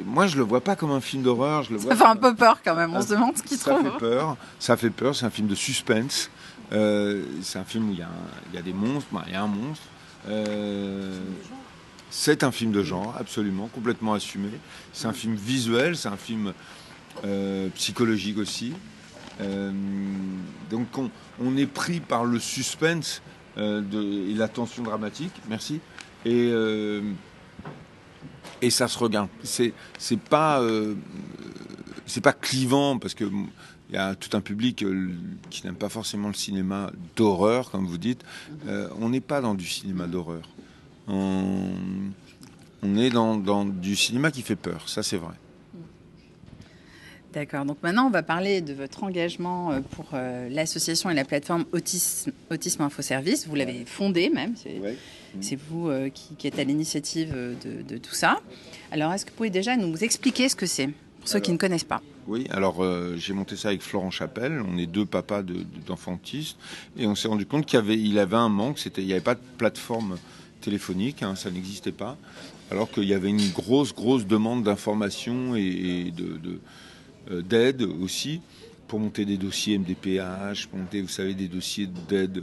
moi 0.04 0.26
je 0.26 0.36
le 0.36 0.42
vois 0.42 0.60
pas 0.60 0.76
comme 0.76 0.90
un 0.90 1.00
film 1.00 1.22
d'horreur. 1.22 1.62
Je 1.62 1.72
le 1.72 1.78
ça 1.78 1.96
fait 1.96 2.04
un 2.04 2.16
peu 2.16 2.34
peur 2.34 2.60
quand 2.62 2.74
même. 2.74 2.94
On 2.94 3.00
se 3.00 3.08
demande 3.08 3.36
ce 3.36 3.42
qu'il 3.42 3.58
trouve. 3.58 3.82
Ça 3.82 3.90
fait 3.90 3.98
peur. 3.98 4.36
Ça 4.58 4.76
fait 4.76 4.90
peur. 4.90 5.16
C'est 5.16 5.24
un 5.24 5.30
film 5.30 5.48
de 5.48 5.54
suspense. 5.54 6.30
Euh, 6.72 7.24
c'est 7.42 7.58
un 7.58 7.64
film 7.64 7.88
où 7.88 7.92
il 7.92 8.00
y, 8.00 8.02
a 8.02 8.08
il 8.52 8.56
y 8.56 8.58
a 8.58 8.62
des 8.62 8.74
monstres. 8.74 9.08
Ben, 9.12 9.22
il 9.26 9.32
y 9.32 9.36
a 9.36 9.42
un 9.42 9.46
monstre. 9.46 9.84
Euh, 10.28 11.18
c'est 12.10 12.44
un 12.44 12.52
film 12.52 12.72
de 12.72 12.82
genre, 12.82 13.14
absolument, 13.18 13.68
complètement 13.68 14.12
assumé. 14.12 14.50
C'est 14.92 15.06
un 15.06 15.12
film 15.14 15.34
visuel. 15.34 15.96
C'est 15.96 16.08
un 16.08 16.16
film 16.18 16.52
euh, 17.24 17.68
psychologique 17.74 18.38
aussi. 18.38 18.72
Euh, 19.40 19.72
donc 20.70 20.86
on, 21.40 21.56
est 21.56 21.66
pris 21.66 22.00
par 22.00 22.24
le 22.24 22.38
suspense 22.38 23.22
euh, 23.56 23.82
et 24.28 24.34
la 24.34 24.48
tension 24.48 24.82
dramatique, 24.82 25.32
merci, 25.48 25.80
et, 26.24 26.52
ça 28.70 28.88
se 28.88 28.98
regarde. 28.98 29.28
C'est, 29.42 29.72
pas, 30.28 30.62
c'est 32.06 32.20
pas 32.20 32.32
clivant 32.32 32.98
parce 32.98 33.14
que 33.14 33.24
il 33.90 33.94
y 33.94 33.98
a 33.98 34.14
tout 34.14 34.36
un 34.36 34.42
public 34.42 34.84
qui 35.48 35.64
n'aime 35.64 35.76
pas 35.76 35.88
forcément 35.88 36.28
le 36.28 36.34
cinéma 36.34 36.90
d'horreur, 37.16 37.70
comme 37.70 37.86
vous 37.86 37.98
dites. 37.98 38.22
on 39.00 39.08
n'est 39.08 39.20
pas 39.20 39.40
dans 39.40 39.54
du 39.54 39.66
cinéma 39.66 40.06
d'horreur. 40.06 40.48
On, 41.08 41.70
est 42.96 43.10
dans, 43.10 43.64
du 43.64 43.96
cinéma 43.96 44.30
qui 44.30 44.42
fait 44.42 44.56
peur, 44.56 44.88
ça 44.88 45.02
c'est 45.02 45.16
vrai. 45.16 45.34
D'accord. 47.32 47.66
Donc 47.66 47.78
maintenant, 47.82 48.06
on 48.06 48.10
va 48.10 48.22
parler 48.22 48.60
de 48.60 48.72
votre 48.72 49.04
engagement 49.04 49.70
euh, 49.70 49.80
pour 49.80 50.06
euh, 50.14 50.48
l'association 50.48 51.10
et 51.10 51.14
la 51.14 51.24
plateforme 51.24 51.66
Autisme, 51.72 52.32
Autisme 52.50 52.82
Info 52.82 53.02
Service. 53.02 53.46
Vous 53.46 53.54
l'avez 53.54 53.84
fondée 53.84 54.30
même. 54.30 54.54
C'est 55.40 55.56
vous 55.56 55.88
euh, 55.88 56.08
qui, 56.08 56.46
êtes 56.46 56.58
à 56.58 56.64
l'initiative 56.64 57.30
de, 57.32 57.98
tout 57.98 58.14
ça. 58.14 58.40
Alors, 58.90 59.12
est-ce 59.12 59.26
que 59.26 59.30
vous 59.30 59.36
pouvez 59.36 59.50
déjà 59.50 59.76
nous 59.76 60.02
expliquer 60.02 60.48
ce 60.48 60.56
que 60.56 60.64
c'est 60.64 60.86
pour 60.86 61.28
ceux 61.28 61.40
qui 61.40 61.52
ne 61.52 61.58
connaissent 61.58 61.84
pas? 61.84 62.00
Oui. 62.26 62.46
Alors, 62.50 62.82
j'ai 63.16 63.34
monté 63.34 63.56
ça 63.56 63.68
avec 63.68 63.82
Florent 63.82 64.10
Chapelle. 64.10 64.62
On 64.66 64.78
est 64.78 64.86
deux 64.86 65.06
papas 65.06 65.42
d'enfants 65.86 66.14
autistes 66.14 66.56
et 66.96 67.06
on 67.06 67.14
s'est 67.14 67.28
rendu 67.28 67.44
compte 67.44 67.66
qu'il 67.66 67.78
avait, 67.78 67.98
il 67.98 68.18
avait 68.18 68.36
un 68.36 68.48
manque. 68.48 68.78
C'était, 68.78 69.02
il 69.02 69.06
n'y 69.06 69.12
avait 69.12 69.20
pas 69.20 69.34
de 69.34 69.40
plateforme 69.58 70.16
téléphonique. 70.62 71.22
Hein, 71.22 71.36
ça 71.36 71.50
n'existait 71.50 71.92
pas. 71.92 72.16
Alors 72.70 72.90
qu'il 72.90 73.04
y 73.04 73.14
avait 73.14 73.30
une 73.30 73.50
grosse, 73.50 73.94
grosse 73.94 74.26
demande 74.26 74.62
d'information 74.62 75.54
et, 75.56 76.12
de 76.16 76.60
d'aide 77.30 77.82
aussi 77.82 78.40
pour 78.88 78.98
monter 78.98 79.24
des 79.26 79.36
dossiers 79.36 79.78
MDPH, 79.78 80.66
pour 80.66 80.78
monter, 80.80 81.02
vous 81.02 81.08
savez, 81.08 81.34
des 81.34 81.46
dossiers 81.46 81.86
d'aide 82.08 82.42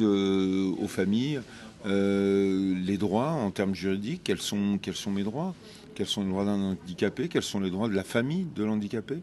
euh, 0.00 0.72
aux 0.80 0.88
familles, 0.88 1.40
euh, 1.84 2.74
les 2.84 2.96
droits 2.96 3.30
en 3.30 3.50
termes 3.50 3.74
juridiques, 3.74 4.22
quels 4.24 4.40
sont, 4.40 4.78
quels 4.80 4.96
sont 4.96 5.10
mes 5.12 5.22
droits, 5.22 5.54
quels 5.94 6.06
sont 6.06 6.22
les 6.22 6.30
droits 6.30 6.46
d'un 6.46 6.60
handicapé, 6.60 7.28
quels 7.28 7.42
sont 7.42 7.60
les 7.60 7.70
droits 7.70 7.88
de 7.88 7.94
la 7.94 8.04
famille 8.04 8.46
de 8.56 8.64
l'handicapé? 8.64 9.18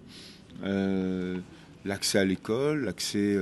l'accès 1.86 2.20
à 2.20 2.24
l'école, 2.24 2.86
l'accès 2.86 3.38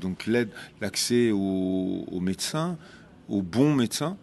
donc 0.00 0.26
l'aide, 0.26 0.48
l'accès 0.80 1.30
aux, 1.32 2.20
médecins, 2.20 2.78
aux 3.28 3.42
bons 3.42 3.74
médecins, 3.74 4.16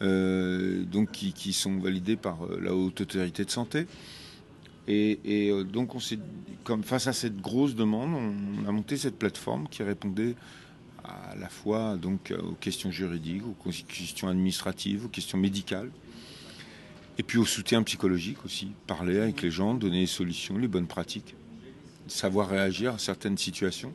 donc 0.00 1.12
qui, 1.12 1.52
sont 1.54 1.78
validés 1.78 2.16
par 2.16 2.40
la 2.60 2.74
haute 2.74 3.00
autorité 3.00 3.46
de 3.46 3.50
santé. 3.50 3.86
Et, 4.86 5.50
donc 5.72 6.00
s'est, 6.02 6.18
comme 6.62 6.82
face 6.82 7.06
à 7.06 7.12
cette 7.12 7.40
grosse 7.40 7.74
demande, 7.74 8.14
on 8.14 8.68
a 8.68 8.72
monté 8.72 8.96
cette 8.96 9.18
plateforme 9.18 9.66
qui 9.68 9.82
répondait 9.82 10.34
à 11.04 11.34
la 11.36 11.48
fois 11.48 11.96
donc 11.96 12.32
aux 12.38 12.54
questions 12.54 12.90
juridiques, 12.90 13.42
aux 13.46 13.70
questions 13.70 14.28
administratives, 14.28 15.06
aux 15.06 15.08
questions 15.08 15.38
médicales, 15.38 15.90
et 17.18 17.22
puis 17.22 17.38
au 17.38 17.44
soutien 17.44 17.82
psychologique 17.82 18.44
aussi, 18.44 18.72
parler 18.86 19.18
avec 19.20 19.42
les 19.42 19.50
gens, 19.50 19.74
donner 19.74 20.00
les 20.00 20.06
solutions, 20.06 20.58
les 20.58 20.68
bonnes 20.68 20.86
pratiques, 20.86 21.34
savoir 22.06 22.48
réagir 22.48 22.94
à 22.94 22.98
certaines 22.98 23.38
situations. 23.38 23.92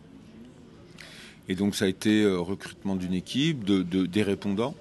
Et 1.47 1.55
donc 1.55 1.75
ça 1.75 1.85
a 1.85 1.87
été 1.87 2.23
euh, 2.23 2.39
recrutement 2.39 2.95
d'une 2.95 3.13
équipe, 3.13 3.63
de, 3.63 3.81
des 4.05 4.23
répondants, 4.23 4.75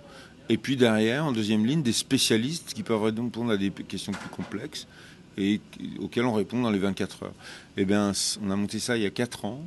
et 0.50 0.56
puis 0.56 0.76
derrière, 0.76 1.26
en 1.26 1.32
deuxième 1.32 1.66
ligne, 1.66 1.82
des 1.82 1.92
spécialistes 1.92 2.72
qui 2.72 2.82
peuvent 2.82 3.02
répondre 3.02 3.50
à 3.50 3.56
des 3.56 3.70
questions 3.70 4.12
plus 4.12 4.30
complexes 4.30 4.86
et 5.38 5.60
auxquelles 6.00 6.24
on 6.24 6.32
répond 6.32 6.60
dans 6.60 6.70
les 6.70 6.78
24 6.78 7.22
heures. 7.22 7.34
Eh 7.76 7.84
bien, 7.84 8.12
on 8.42 8.50
a 8.50 8.56
monté 8.56 8.80
ça 8.80 8.96
il 8.96 9.04
y 9.04 9.06
a 9.06 9.10
4 9.10 9.44
ans. 9.44 9.62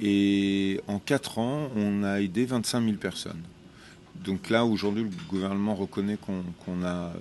Et 0.00 0.80
en 0.86 0.98
4 1.00 1.38
ans, 1.38 1.70
on 1.74 2.04
a 2.04 2.20
aidé 2.20 2.44
25 2.44 2.84
000 2.84 2.96
personnes. 2.98 3.42
Donc 4.24 4.50
là, 4.50 4.64
aujourd'hui, 4.64 5.04
le 5.04 5.10
gouvernement 5.28 5.74
reconnaît 5.74 6.18
qu'on 6.18 6.84
a 6.84 7.12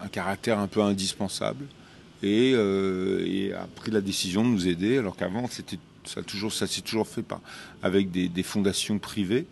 un 0.00 0.08
caractère 0.08 0.58
un 0.58 0.66
peu 0.66 0.82
indispensable 0.82 1.64
et, 2.22 2.52
euh, 2.54 3.56
a 3.58 3.66
pris 3.66 3.90
la 3.90 4.00
décision 4.00 4.42
de 4.42 4.48
nous 4.48 4.68
aider, 4.68 4.98
alors 4.98 5.16
qu'avant, 5.16 5.48
ça, 6.04 6.22
toujours, 6.22 6.52
s'est 6.52 6.80
toujours 6.80 7.06
fait 7.06 7.24
avec 7.82 8.10
des, 8.10 8.42
fondations 8.42 8.98
privées 8.98 9.46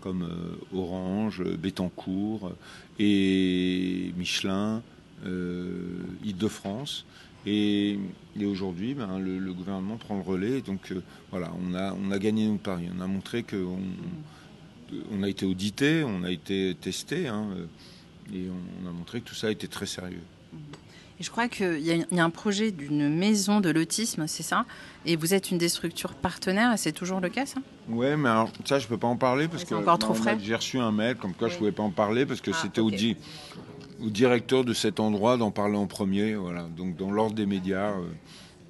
comme 0.00 0.22
euh, 0.22 0.76
Orange, 0.76 1.42
Bettencourt 1.42 2.52
et 2.98 4.12
Michelin, 4.16 4.82
Île-de-France. 5.24 7.04
Et, 7.46 7.98
aujourd'hui, 8.44 8.94
ben, 8.94 9.18
le, 9.18 9.52
gouvernement 9.52 9.96
prend 9.96 10.16
le 10.16 10.22
relais. 10.22 10.60
Donc 10.60 10.92
euh, 10.92 11.02
voilà, 11.30 11.50
on 11.60 11.74
a, 11.74 11.92
on 11.94 12.10
a 12.10 12.18
gagné 12.18 12.46
notre 12.46 12.62
pari. 12.62 12.88
On 12.96 13.00
a 13.00 13.06
montré 13.06 13.42
qu'on 13.42 13.78
on 15.12 15.22
a 15.22 15.28
été 15.28 15.46
audité, 15.46 16.02
on 16.04 16.24
a 16.24 16.30
été 16.30 16.76
testé, 16.80 17.28
hein, 17.28 17.46
euh, 17.54 17.66
et 18.34 18.48
on, 18.84 18.88
a 18.88 18.92
montré 18.92 19.20
que 19.20 19.28
tout 19.28 19.36
ça 19.36 19.50
était 19.50 19.68
très 19.68 19.86
sérieux. 19.86 20.22
Et 21.20 21.22
je 21.22 21.30
crois 21.30 21.48
qu'il 21.48 21.78
y, 21.78 22.04
y, 22.12 22.20
a 22.20 22.24
un 22.24 22.30
projet 22.30 22.72
d'une 22.72 23.14
maison 23.14 23.60
de 23.60 23.70
l'autisme, 23.70 24.26
c'est 24.26 24.42
ça? 24.42 24.64
Et 25.04 25.16
vous 25.16 25.34
êtes 25.34 25.50
une 25.50 25.58
des 25.58 25.68
structures 25.68 26.14
partenaires, 26.14 26.72
et 26.72 26.76
c'est 26.76 26.92
toujours 26.92 27.20
le 27.20 27.28
cas, 27.28 27.46
ça? 27.46 27.60
Oui, 27.88 28.16
mais 28.16 28.30
alors 28.30 28.50
ça, 28.64 28.78
je 28.78 28.86
ne 28.86 28.88
peux 28.88 28.98
pas 28.98 29.06
en 29.06 29.16
parler 29.16 29.46
parce 29.46 29.64
que 29.64 29.74
encore 29.74 29.98
trop 29.98 30.14
frais. 30.14 30.36
J'ai 30.42 30.56
reçu 30.56 30.78
un 30.78 30.90
mail 30.90 31.16
comme 31.16 31.34
quoi 31.34 31.48
je 31.48 31.54
ne 31.54 31.58
pouvais 31.58 31.72
pas 31.72 31.82
en 31.82 31.90
parler 31.90 32.26
parce 32.26 32.40
que 32.40 32.50
ah, 32.52 32.58
c'était 32.60 32.80
okay 32.80 33.16
au 34.02 34.10
directeur 34.10 34.64
de 34.64 34.72
cet 34.72 35.00
endroit 35.00 35.36
d'en 35.36 35.50
parler 35.50 35.76
en 35.76 35.86
premier. 35.86 36.34
Voilà. 36.34 36.68
Donc 36.76 36.96
dans 36.96 37.10
l'ordre 37.10 37.34
des 37.34 37.46
médias, 37.46 37.92
euh, 37.92 38.06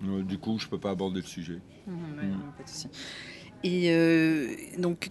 euh, 0.08 0.22
du 0.22 0.38
coup, 0.38 0.58
je 0.58 0.66
ne 0.66 0.70
peux 0.70 0.78
pas 0.78 0.90
aborder 0.90 1.20
le 1.20 1.26
sujet. 1.26 1.58
Mmh, 1.86 1.92
mmh. 1.92 2.88
Et 3.64 3.90
euh, 3.90 4.54
donc, 4.78 5.10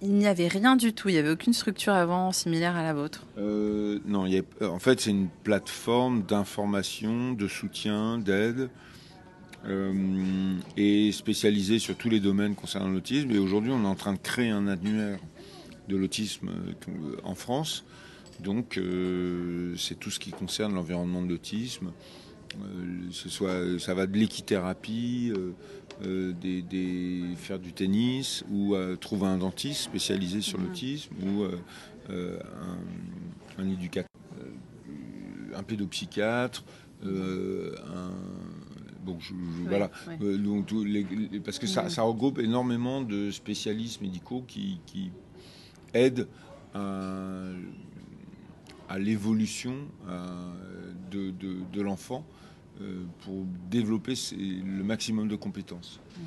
il 0.00 0.12
n'y 0.12 0.26
avait 0.26 0.48
rien 0.48 0.76
du 0.76 0.92
tout, 0.92 1.08
il 1.08 1.12
n'y 1.12 1.18
avait 1.18 1.30
aucune 1.30 1.52
structure 1.52 1.92
avant 1.92 2.30
similaire 2.30 2.76
à 2.76 2.84
la 2.84 2.94
vôtre? 2.94 3.26
Non, 3.36 4.26
il 4.26 4.34
y 4.34 4.64
en 4.64 4.78
fait, 4.78 5.00
c'est 5.00 5.10
une 5.10 5.28
plateforme 5.42 6.22
d'information, 6.22 7.32
de 7.32 7.48
soutien, 7.48 8.18
d'aide. 8.18 8.70
et 10.76 11.10
spécialisée 11.10 11.80
sur 11.80 11.96
tous 11.96 12.08
les 12.08 12.20
domaines 12.20 12.54
concernant 12.54 12.90
l'autisme. 12.90 13.32
Et 13.32 13.38
aujourd'hui, 13.38 13.72
on 13.72 13.82
est 13.82 13.88
en 13.88 13.96
train 13.96 14.12
de 14.12 14.18
créer 14.18 14.50
un 14.50 14.68
annuaire 14.68 15.18
de 15.88 15.96
l'autisme 15.96 16.50
en 17.24 17.34
France 17.34 17.84
donc, 18.40 18.78
euh, 18.78 19.74
c'est 19.76 19.98
tout 19.98 20.10
ce 20.10 20.18
qui 20.18 20.30
concerne 20.30 20.74
l'environnement 20.74 21.22
de 21.22 21.28
l'autisme. 21.28 21.92
Euh, 22.54 23.08
ce 23.10 23.28
soit, 23.28 23.78
ça 23.78 23.94
va 23.94 24.06
de 24.06 24.16
l'équithérapie, 24.16 25.32
euh, 26.02 26.32
des, 26.32 27.34
faire 27.36 27.58
du 27.58 27.72
tennis, 27.72 28.44
ou 28.50 28.76
trouver 29.00 29.26
un 29.26 29.38
dentiste 29.38 29.82
spécialisé 29.82 30.40
sur 30.40 30.58
mhm. 30.58 30.66
l'autisme, 30.66 31.14
ou 31.22 31.44
un, 33.58 33.68
éducateur, 33.68 34.10
un 35.54 35.62
pédopsychiatre, 35.62 36.64
un 37.04 38.12
bon, 39.04 39.18
voilà. 39.66 39.90
parce 41.44 41.58
que 41.58 41.66
ça, 41.66 41.84
mhm. 41.84 41.90
ça, 41.90 42.02
regroupe 42.02 42.38
énormément 42.38 43.02
de 43.02 43.30
spécialistes 43.30 44.00
médicaux 44.00 44.44
qui, 44.46 44.80
qui 44.86 45.10
aident 45.92 46.28
à 46.74 47.50
à 48.88 48.98
l'évolution 48.98 49.74
euh, 50.08 50.26
de, 51.10 51.30
de, 51.30 51.82
l'enfant 51.82 52.24
euh, 52.80 53.02
pour 53.24 53.44
développer 53.70 54.14
le 54.36 54.82
maximum 54.82 55.28
de 55.28 55.36
compétences. 55.36 56.00
Mmh. 56.16 56.22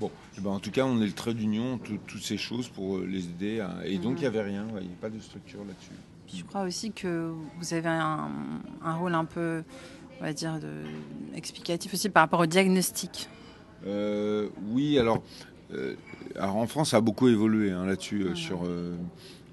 Bon, 0.00 0.10
eh 0.36 0.40
ben 0.40 0.50
en 0.50 0.60
tout 0.60 0.70
cas, 0.70 0.84
on 0.84 1.00
est 1.00 1.06
le 1.06 1.12
trait 1.12 1.34
d'union, 1.34 1.78
toutes 1.78 2.22
ces 2.22 2.36
choses 2.36 2.68
pour 2.68 2.98
euh, 2.98 3.06
les 3.06 3.24
aider. 3.24 3.66
Et 3.84 3.98
donc, 3.98 4.14
mmh. 4.14 4.16
il 4.16 4.20
n'y 4.20 4.26
avait 4.26 4.42
rien, 4.42 4.66
il 4.80 4.86
n'y 4.86 4.92
a 4.92 5.00
pas 5.00 5.10
de 5.10 5.18
structure 5.18 5.60
là-dessus. 5.60 5.90
Je 6.34 6.44
crois 6.44 6.62
aussi 6.62 6.92
que 6.92 7.32
vous 7.58 7.74
avez 7.74 7.88
un, 7.88 8.28
un, 8.82 8.94
rôle 8.94 9.14
un 9.14 9.24
peu, 9.24 9.62
on 10.20 10.24
va 10.24 10.32
dire, 10.32 10.58
de, 10.58 10.82
explicatif 11.34 11.94
aussi 11.94 12.08
par 12.08 12.22
rapport 12.22 12.40
au 12.40 12.46
diagnostic. 12.46 13.28
oui, 13.84 14.98
alors, 14.98 15.22
alors, 16.34 16.56
en 16.56 16.66
France, 16.66 16.90
ça 16.90 16.96
a 16.98 17.00
beaucoup 17.00 17.28
évolué 17.28 17.70
hein, 17.70 17.86
là-dessus, 17.86 18.34
sur 18.34 18.64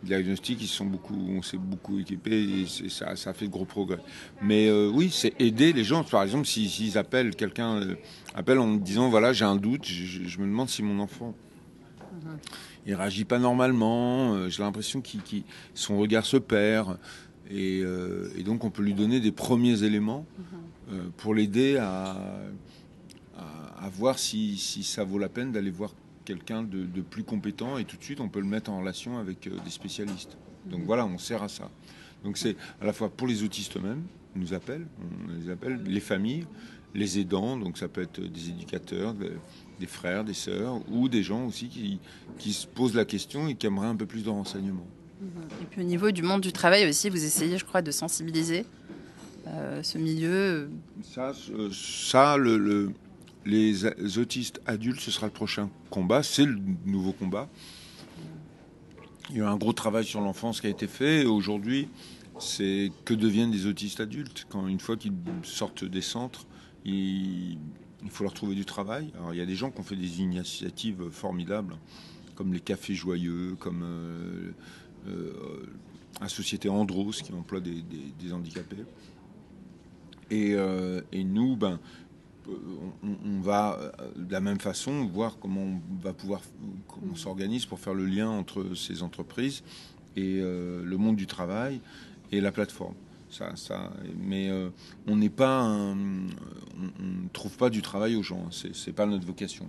diagnostics, 0.04 0.62
ils 0.62 0.68
sont 0.68 0.86
beaucoup, 0.86 1.16
on 1.16 1.42
s'est 1.42 1.58
beaucoup 1.58 2.00
équipé 2.00 2.62
et 2.62 2.90
ça, 2.90 3.16
ça 3.16 3.34
fait 3.34 3.48
de 3.48 3.52
gros 3.52 3.66
progrès. 3.66 4.00
Mais 4.42 4.68
euh, 4.68 4.92
oui, 4.94 5.10
c'est 5.12 5.34
aider 5.40 5.74
les 5.74 5.84
gens. 5.84 6.04
Par 6.04 6.24
exemple, 6.24 6.46
s'ils 6.46 6.98
appellent 6.98 7.36
quelqu'un, 7.36 7.76
euh, 7.78 7.96
appelle 8.36 8.60
en 8.60 8.68
me 8.68 8.80
disant 8.80 9.10
voilà, 9.10 9.34
j'ai 9.34 9.46
un 9.46 9.56
doute, 9.56 9.86
je, 9.86 10.40
me 10.40 10.46
demande 10.46 10.70
si 10.70 10.84
mon 10.84 11.00
enfant. 11.02 11.34
Mhm. 12.14 12.38
Il 12.86 12.96
réagit 12.96 13.26
pas 13.26 13.40
normalement, 13.40 14.34
euh, 14.34 14.50
j'ai 14.50 14.62
l'impression 14.62 15.02
qu'il, 15.02 15.22
son 15.74 15.98
regard 15.98 16.26
se 16.26 16.38
perd. 16.38 16.98
Et, 17.50 17.84
donc 18.46 18.64
on 18.64 18.72
peut 18.72 18.82
lui 18.82 18.94
donner 18.94 19.20
des 19.20 19.32
premiers 19.32 19.84
éléments 19.84 20.26
mhm. 20.92 21.12
pour 21.18 21.36
l'aider 21.36 21.78
à, 21.78 22.18
à, 23.38 23.90
voir 23.90 24.18
si, 24.18 24.58
si, 24.58 24.84
ça 24.84 25.04
vaut 25.04 25.20
la 25.20 25.30
peine 25.30 25.52
d'aller 25.52 25.70
voir 25.70 25.94
quelqu'un 26.26 26.64
de, 26.64 27.02
plus 27.02 27.24
compétent 27.24 27.78
et 27.78 27.86
tout 27.86 27.98
de 27.98 28.04
suite 28.04 28.20
on 28.20 28.30
peut 28.30 28.40
le 28.40 28.48
mettre 28.48 28.72
en 28.72 28.80
relation 28.80 29.18
avec 29.18 29.48
euh, 29.48 29.58
des 29.64 29.72
spécialistes. 29.72 30.38
Donc 30.66 30.82
mhm. 30.82 30.86
voilà, 30.86 31.06
on 31.06 31.18
sert 31.18 31.44
à 31.44 31.50
ça. 31.50 31.70
Donc 32.24 32.38
c'est 32.38 32.56
à 32.82 32.86
la 32.86 32.94
fois 32.94 33.10
pour 33.10 33.28
les 33.28 33.44
autistes 33.44 33.78
eux-mêmes, 33.78 34.04
ils 34.36 34.42
nous 34.42 34.54
appellent, 34.54 34.88
on 35.00 35.34
les 35.34 35.50
appelle, 35.50 35.82
les 35.84 36.00
familles, 36.00 36.46
les 36.96 37.20
aidants, 37.20 37.58
donc 37.58 37.78
ça 37.78 37.88
peut 37.88 38.02
être 38.02 38.22
des 38.22 38.50
éducateurs, 38.50 39.14
des, 39.14 39.88
frères, 39.88 40.24
des 40.24 40.34
sœurs, 40.34 40.80
ou 40.90 41.10
des 41.10 41.24
gens 41.24 41.46
aussi 41.46 41.68
qui, 41.68 42.00
qui, 42.38 42.54
se 42.54 42.66
posent 42.68 42.96
la 42.96 43.06
question 43.06 43.48
et 43.48 43.56
qui 43.56 43.68
aimeraient 43.68 43.88
un 43.88 43.96
peu 43.96 44.06
plus 44.06 44.24
de 44.24 44.30
renseignements. 44.30 44.88
Mhm. 45.22 45.28
Et 45.62 45.66
puis 45.66 45.82
au 45.82 45.86
niveau 45.86 46.12
du 46.12 46.22
monde 46.22 46.42
du 46.42 46.52
travail 46.52 46.88
aussi, 46.88 47.10
vous 47.10 47.24
essayez, 47.24 47.58
je 47.58 47.66
crois, 47.66 47.82
de 47.82 47.92
sensibiliser 47.92 48.66
euh, 49.48 49.84
ce 49.84 49.98
milieu. 49.98 50.70
Ça, 51.04 51.34
ça 51.72 52.38
le, 52.38 52.92
les 53.46 54.18
autistes 54.18 54.62
adultes, 54.66 55.00
ce 55.00 55.12
sera 55.12 55.28
le 55.28 55.34
prochain 55.34 55.70
combat, 55.90 56.24
c'est 56.24 56.46
le 56.46 56.60
nouveau 56.86 57.14
combat. 57.14 57.50
Il 59.30 59.38
y 59.38 59.42
a 59.42 59.50
un 59.50 59.58
gros 59.58 59.74
travail 59.74 60.06
sur 60.06 60.22
l'enfance 60.22 60.62
qui 60.62 60.68
a 60.68 60.70
été 60.70 60.88
fait. 60.88 61.26
Aujourd'hui, 61.26 61.88
c'est 62.40 62.92
que 63.06 63.14
deviennent 63.14 63.52
des 63.52 63.66
autistes 63.66 64.00
adultes 64.00 64.46
quand 64.50 64.68
une 64.68 64.80
fois 64.80 64.98
qu'ils 64.98 65.14
sortent 65.44 65.86
des 65.86 66.02
centres, 66.02 66.46
il, 66.86 67.58
faut 68.10 68.24
leur 68.24 68.34
trouver 68.34 68.56
du 68.56 68.66
travail. 68.66 69.12
Alors 69.16 69.34
il 69.34 69.38
y 69.38 69.42
a 69.42 69.46
des 69.46 69.56
gens 69.56 69.72
qui 69.72 69.80
ont 69.80 69.84
fait 69.84 69.96
des 69.96 70.22
initiatives 70.22 71.10
formidables, 71.10 71.76
comme 72.36 72.54
les 72.54 72.60
cafés 72.60 72.96
joyeux, 72.96 73.56
comme 73.60 73.84
euh, 73.84 74.52
euh, 75.08 75.66
la 76.22 76.28
société 76.28 76.70
Andros 76.70 77.22
qui 77.22 77.32
emploie 77.34 77.62
des, 77.62 78.34
handicapés. 78.34 78.84
Et, 80.30 80.54
euh, 80.56 81.02
et, 81.12 81.24
nous, 81.24 81.56
ben, 81.56 81.80
on, 82.48 83.42
va 83.42 83.80
euh, 83.80 83.92
de 84.16 84.32
la 84.32 84.40
même 84.40 84.60
façon 84.60 85.06
voir 85.06 85.38
comment 85.40 85.62
on 85.62 85.82
va 86.02 86.14
pouvoir, 86.14 86.42
comment 86.88 87.14
on 87.14 87.16
s'organise 87.16 87.66
pour 87.66 87.80
faire 87.80 87.94
le 87.94 88.06
lien 88.06 88.30
entre 88.30 88.76
ces 88.76 89.04
entreprises 89.04 89.64
et 90.16 90.40
euh, 90.42 90.84
le 90.84 90.98
monde 90.98 91.16
du 91.16 91.28
travail 91.28 91.80
et 92.32 92.42
la 92.42 92.52
plateforme. 92.52 92.96
Ça, 93.30 93.56
ça, 93.56 93.92
mais 94.20 94.50
euh, 94.50 94.70
on 95.08 95.16
n'est 95.16 95.30
pas, 95.30 95.64
on 95.64 95.96
ne 95.96 97.28
trouve 97.32 97.58
pas 97.58 97.70
du 97.72 97.82
travail 97.82 98.16
aux 98.16 98.22
gens. 98.22 98.50
C'est 98.52 98.94
pas 98.94 99.08
notre 99.08 99.26
vocation. 99.26 99.68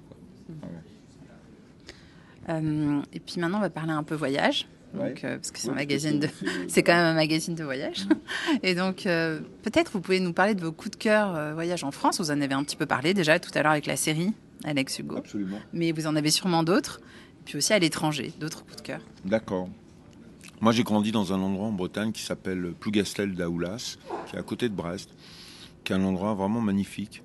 et 2.49 3.21
puis 3.21 3.41
maintenant, 3.41 3.59
on 3.59 3.63
va 3.63 3.71
parler 3.71 3.93
un 3.93 4.03
peu 4.03 4.15
voyage. 4.15 4.67
Donc, 4.95 5.25
euh, 5.25 5.37
parce 5.37 5.51
que 5.51 5.59
c'est 5.59 5.71
un 5.71 5.75
magazine 5.75 6.21
de, 6.21 6.29
c'est 6.69 6.83
quand 6.83 6.95
même 6.95 7.05
un 7.05 7.15
magazine 7.15 7.55
de 7.55 7.65
voyage. 7.65 8.07
Et 8.63 8.75
donc, 8.75 9.07
euh, 9.07 9.41
peut-être 9.63 9.93
vous 9.93 10.01
pouvez 10.01 10.21
nous 10.21 10.33
parler 10.33 10.55
de 10.55 10.61
vos 10.61 10.73
coups 10.73 10.93
de 10.93 10.97
cœur 10.97 11.35
euh, 11.35 11.53
voyage 11.55 11.85
en 11.85 11.91
France. 11.91 12.21
Vous 12.21 12.31
en 12.31 12.41
avez 12.41 12.55
un 12.55 12.63
petit 12.63 12.77
peu 12.77 12.87
parlé 12.87 13.15
déjà 13.15 13.39
tout 13.39 13.51
à 13.55 13.63
l'heure 13.63 13.73
avec 13.73 13.87
la 13.87 13.97
série 13.97 14.33
Alex 14.65 14.99
Hugo. 14.99 15.17
Absolument. 15.17 15.59
Mais 15.73 15.93
vous 15.93 16.07
en 16.07 16.17
avez 16.17 16.31
sûrement 16.31 16.63
d'autres, 16.63 17.01
puis 17.45 17.57
aussi 17.57 17.73
à 17.73 17.79
l'étranger, 17.79 18.33
d'autres 18.39 18.65
coups 18.65 18.77
de 18.77 18.83
cœur. 18.83 19.01
D'accord. 19.25 19.69
Moi, 20.61 20.73
j'ai 20.73 20.85
grandi 20.85 21.13
dans 21.13 21.33
un 21.33 21.41
endroit 21.41 21.67
en 21.67 21.73
Bretagne 21.73 22.13
qui 22.13 22.23
s'appelle 22.23 22.73
Plougastel 22.79 23.35
d'Aoulas, 23.35 23.97
qui 24.27 24.37
est 24.37 24.39
à 24.39 24.43
côté 24.43 24.69
de 24.69 24.75
Brest, 24.75 25.11
qui 25.83 25.93
est 25.93 25.97
un 25.97 26.05
endroit 26.05 26.35
vraiment 26.35 26.61
magnifique. 26.61 27.23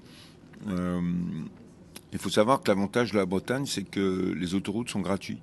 Euh, 0.68 1.00
il 2.12 2.20
faut 2.20 2.30
savoir 2.30 2.62
que 2.62 2.68
l'avantage 2.70 3.12
de 3.12 3.18
la 3.18 3.26
Bretagne, 3.26 3.66
c'est 3.66 3.84
que 3.84 4.34
les 4.36 4.56
autoroutes 4.56 4.90
sont 4.90 5.00
gratuites. 5.00 5.42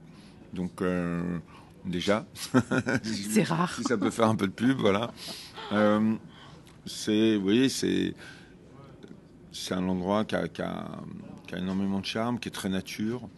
Donc, 0.53 0.83
euh, 0.83 1.39
déjà, 1.87 2.27
C'est 3.03 3.43
rare. 3.45 3.75
si 3.75 3.83
ça 3.85 3.97
peut 3.97 4.11
faire 4.11 4.29
un 4.29 4.37
peu 4.37 4.47
de 4.47 4.53
pub, 4.53 4.79
voilà. 4.79 5.13
Euh, 5.73 6.15
c'est, 6.85 7.37
voyez, 7.37 7.69
c'est, 7.69 8.15
c'est 9.53 9.75
un 9.75 9.89
endroit 9.89 10.25
qui 10.25 10.35
a, 10.37 10.49
qui 10.49 10.63
a- 10.63 11.01
qui 11.47 11.55
a 11.55 11.59
énormément 11.59 12.01
de 12.01 12.05
charme, 12.05 12.41
qui 12.41 12.49
est 12.49 12.53
très 12.53 12.69
nature 12.69 13.29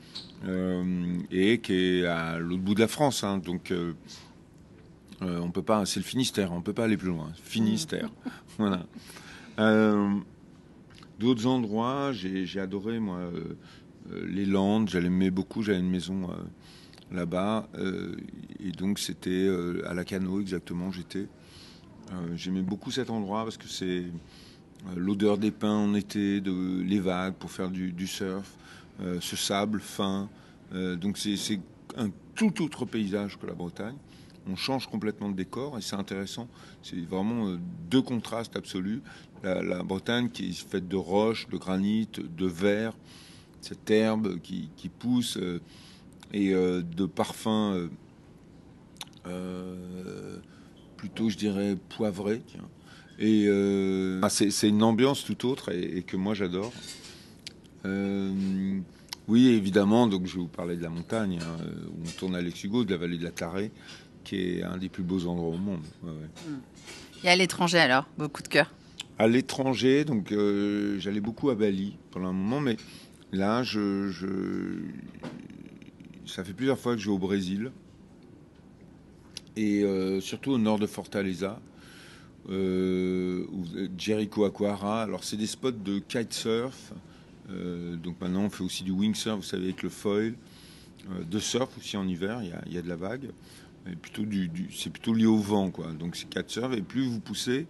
euh, 0.47 1.19
et 1.31 1.61
qui 1.61 1.75
est 1.75 2.07
à 2.07 2.38
l'autre 2.38 2.62
bout 2.62 2.75
de 2.75 2.81
la 2.81 2.88
France. 2.88 3.23
hein. 3.23 3.37
donc, 3.38 3.71
euh, 3.71 3.93
on 5.21 5.50
peut 5.50 5.62
pas, 5.62 5.85
c'est 5.85 6.00
le 6.00 6.05
Finistère, 6.05 6.52
on 6.52 6.62
peut 6.62 6.73
pas 6.73 6.85
aller 6.85 6.97
plus 6.97 7.09
loin. 7.09 7.31
Finistère, 7.43 8.09
voilà. 8.59 8.87
Euh, 9.59 10.14
D'autres 11.19 11.47
endroits, 11.47 12.12
j'ai 12.12 12.61
adoré 12.61 13.00
moi 13.00 13.19
les 14.12 14.47
Landes. 14.47 14.88
J'aimais 14.88 15.31
beaucoup. 15.33 15.62
J'avais 15.64 15.81
une 15.81 15.90
maison 15.90 16.31
là-bas 17.12 17.69
euh, 17.77 18.17
et 18.61 18.73
donc 18.73 18.99
c'était 18.99 19.31
euh, 19.31 19.83
à 19.88 19.95
la 19.95 20.05
Cano 20.05 20.41
exactement. 20.41 20.91
J'étais. 20.93 21.27
Euh, 22.12 22.37
J'aimais 22.37 22.62
beaucoup 22.62 22.91
cet 22.91 23.11
endroit 23.11 23.45
parce 23.45 23.57
que 23.57 23.69
c'est 23.69 24.05
l'odeur 24.97 25.38
des 25.38 25.50
pins 25.50 25.75
en 25.75 25.95
été, 25.95 26.41
de 26.41 26.83
les 26.83 27.00
vagues 27.00 27.35
pour 27.35 27.50
faire 27.50 27.71
du, 27.71 28.07
surf, 28.07 28.57
ce 29.21 29.37
sable 29.37 29.81
fin. 29.81 30.29
Donc 30.73 31.19
c'est 31.19 31.61
un 31.97 32.11
tout 32.37 32.62
autre 32.62 32.85
paysage 32.85 33.38
que 33.38 33.47
la 33.47 33.55
Bretagne. 33.55 33.97
On 34.49 34.55
change 34.55 34.87
complètement 34.87 35.29
de 35.29 35.35
décor 35.35 35.77
et 35.77 35.81
c'est 35.81 35.97
intéressant. 35.97 36.49
C'est 36.83 36.97
vraiment 37.00 37.57
deux 37.91 38.03
contrastes 38.03 38.57
absolus. 38.57 39.03
La, 39.43 39.62
la 39.62 39.83
Bretagne 39.83 40.31
qui 40.31 40.50
est 40.50 40.53
faite 40.53 40.87
de 40.87 40.97
roches, 40.97 41.49
de 41.49 41.57
granit, 41.57 42.09
de 42.17 42.47
verre, 42.47 42.97
cette 43.61 43.91
herbe 43.91 44.38
qui, 44.41 44.71
qui 44.77 44.88
pousse 44.88 45.38
et 46.33 46.53
euh, 46.55 46.83
de 46.83 47.07
parfums 47.07 47.47
euh, 47.75 47.89
euh, 49.27 50.37
plutôt, 50.97 51.31
je 51.31 51.37
dirais, 51.37 51.77
poivrés. 51.97 52.43
Et 53.19 53.47
euh, 53.49 54.21
ah, 54.23 54.29
c'est 54.29 54.69
une 54.69 54.83
ambiance 54.83 55.25
tout 55.25 55.47
autre 55.47 55.73
et, 55.73 55.99
et 55.99 56.03
que 56.03 56.17
moi 56.17 56.35
j'adore. 56.35 56.73
Euh, 57.85 58.81
oui, 59.27 59.49
évidemment, 59.49 60.07
donc 60.07 60.27
je 60.27 60.35
vais 60.37 60.41
vous 60.41 60.49
parler 60.49 60.77
de 60.77 60.83
la 60.83 60.89
montagne, 60.89 61.39
hein, 61.43 61.65
où 61.89 62.03
on 62.07 62.11
tourne 62.19 62.35
à 62.35 62.41
Hugo, 62.43 62.85
de 62.85 62.91
la 62.91 62.97
vallée 62.97 63.19
de 63.19 63.25
la 63.25 63.31
Tarée, 63.31 63.71
qui 64.25 64.37
est 64.37 64.63
un 64.63 64.79
des 64.79 64.89
plus 64.89 65.03
beaux 65.03 65.27
endroits 65.27 65.55
au 65.55 65.59
monde. 65.59 65.83
Ouais, 66.03 66.11
ouais. 66.11 66.55
Et 67.25 67.29
à 67.29 67.37
l'étranger 67.37 67.79
alors, 67.79 68.07
coups 68.19 68.45
de 68.45 68.49
cœur? 68.49 68.73
À 69.19 69.27
l'étranger, 69.27 70.05
donc 70.05 70.31
euh, 70.31 70.99
j'allais 71.01 71.21
beaucoup 71.21 71.51
à 71.51 71.57
Bali 71.57 71.97
pendant 72.13 72.29
un 72.29 72.33
moment, 72.33 72.61
mais 72.61 72.77
là, 73.33 73.65
je, 73.65 74.09
je- 74.09 74.85
ça 76.29 76.45
fait 76.45 76.53
plusieurs 76.53 76.79
fois 76.79 76.95
que 76.95 77.01
je 77.01 77.07
vais 77.07 77.15
au 77.15 77.19
Brésil 77.19 77.73
et 79.57 79.83
euh, 79.83 80.21
surtout 80.21 80.53
au 80.53 80.59
nord 80.59 80.79
de 80.79 80.87
Fortaleza, 80.87 81.61
euh, 82.49 83.45
ou 83.51 83.65
Jericoacoara. 83.97 85.03
Alors 85.03 85.25
c'est 85.25 85.37
des 85.37 85.47
spots 85.47 85.73
de 85.73 85.99
kitesurf. 85.99 86.93
Euh, 87.51 87.97
donc 87.97 88.21
maintenant 88.21 88.43
on 88.45 88.51
fait 88.51 88.63
aussi 88.63 88.85
du 88.85 88.93
wingsurf, 88.93 89.37
vous 89.37 89.43
savez, 89.43 89.65
avec 89.65 89.83
le 89.83 89.89
foil, 89.89 90.35
euh, 91.11 91.25
de 91.25 91.39
surf 91.39 91.77
aussi 91.77 91.97
en 91.97 92.07
hiver. 92.07 92.41
Il 92.67 92.73
y 92.73 92.79
a, 92.79 92.83
de 92.83 92.89
la 92.89 92.97
vague. 92.97 93.31
Et 93.87 93.95
c'est 94.75 94.93
plutôt 94.93 95.15
lié 95.15 95.27
au 95.27 95.39
vent, 95.39 95.71
quoi. 95.71 95.93
Donc 95.93 96.15
c'est 96.15 96.29
kitesurf. 96.29 96.73
Et 96.75 96.83
plus 96.83 97.07
vous 97.07 97.21
poussez, 97.21 97.67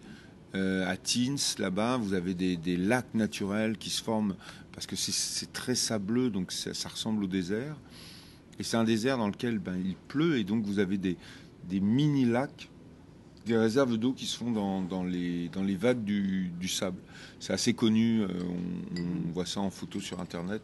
euh, 0.55 0.91
à 0.91 0.97
Teens, 0.97 1.57
là-bas, 1.59 1.97
vous 1.97 2.13
avez 2.13 2.35
des, 2.35 2.77
lacs 2.77 3.15
naturels 3.15 3.79
qui 3.79 3.91
se 3.91 4.03
forment 4.03 4.35
parce 4.73 4.87
que 4.87 4.97
c'est- 4.97 5.53
très 5.53 5.75
sableux, 5.75 6.31
donc 6.31 6.53
ça 6.53 6.89
ressemble 6.89 7.25
au 7.25 7.27
désert. 7.27 7.77
Et 8.59 8.65
c'est 8.65 8.77
un 8.77 8.85
désert 8.85 9.19
dans 9.19 9.29
lequel 9.29 9.59
ben, 9.59 9.77
il 9.85 9.95
pleut 9.95 10.39
et 10.39 10.45
donc 10.45 10.65
vous 10.65 10.79
avez 10.79 10.99
des, 10.99 11.17
des 11.69 11.81
mini-lacs, 11.81 12.69
des 13.47 13.57
réserves 13.57 13.97
d'eau 13.97 14.13
qui 14.13 14.27
se 14.27 14.37
font 14.37 14.51
dans, 14.51 14.83
dans 14.83 15.05
les, 15.05 15.49
dans 15.49 15.63
les 15.63 15.77
vagues 15.77 16.03
du, 16.03 16.51
du 16.59 16.69
sable. 16.69 16.99
C'est 17.39 17.53
assez 17.53 17.73
connu, 17.73 18.23
euh, 18.23 18.29
on, 18.97 19.33
voit 19.33 19.47
ça 19.47 19.61
en 19.61 19.71
photo 19.71 20.01
sur 20.01 20.21
Internet. 20.21 20.61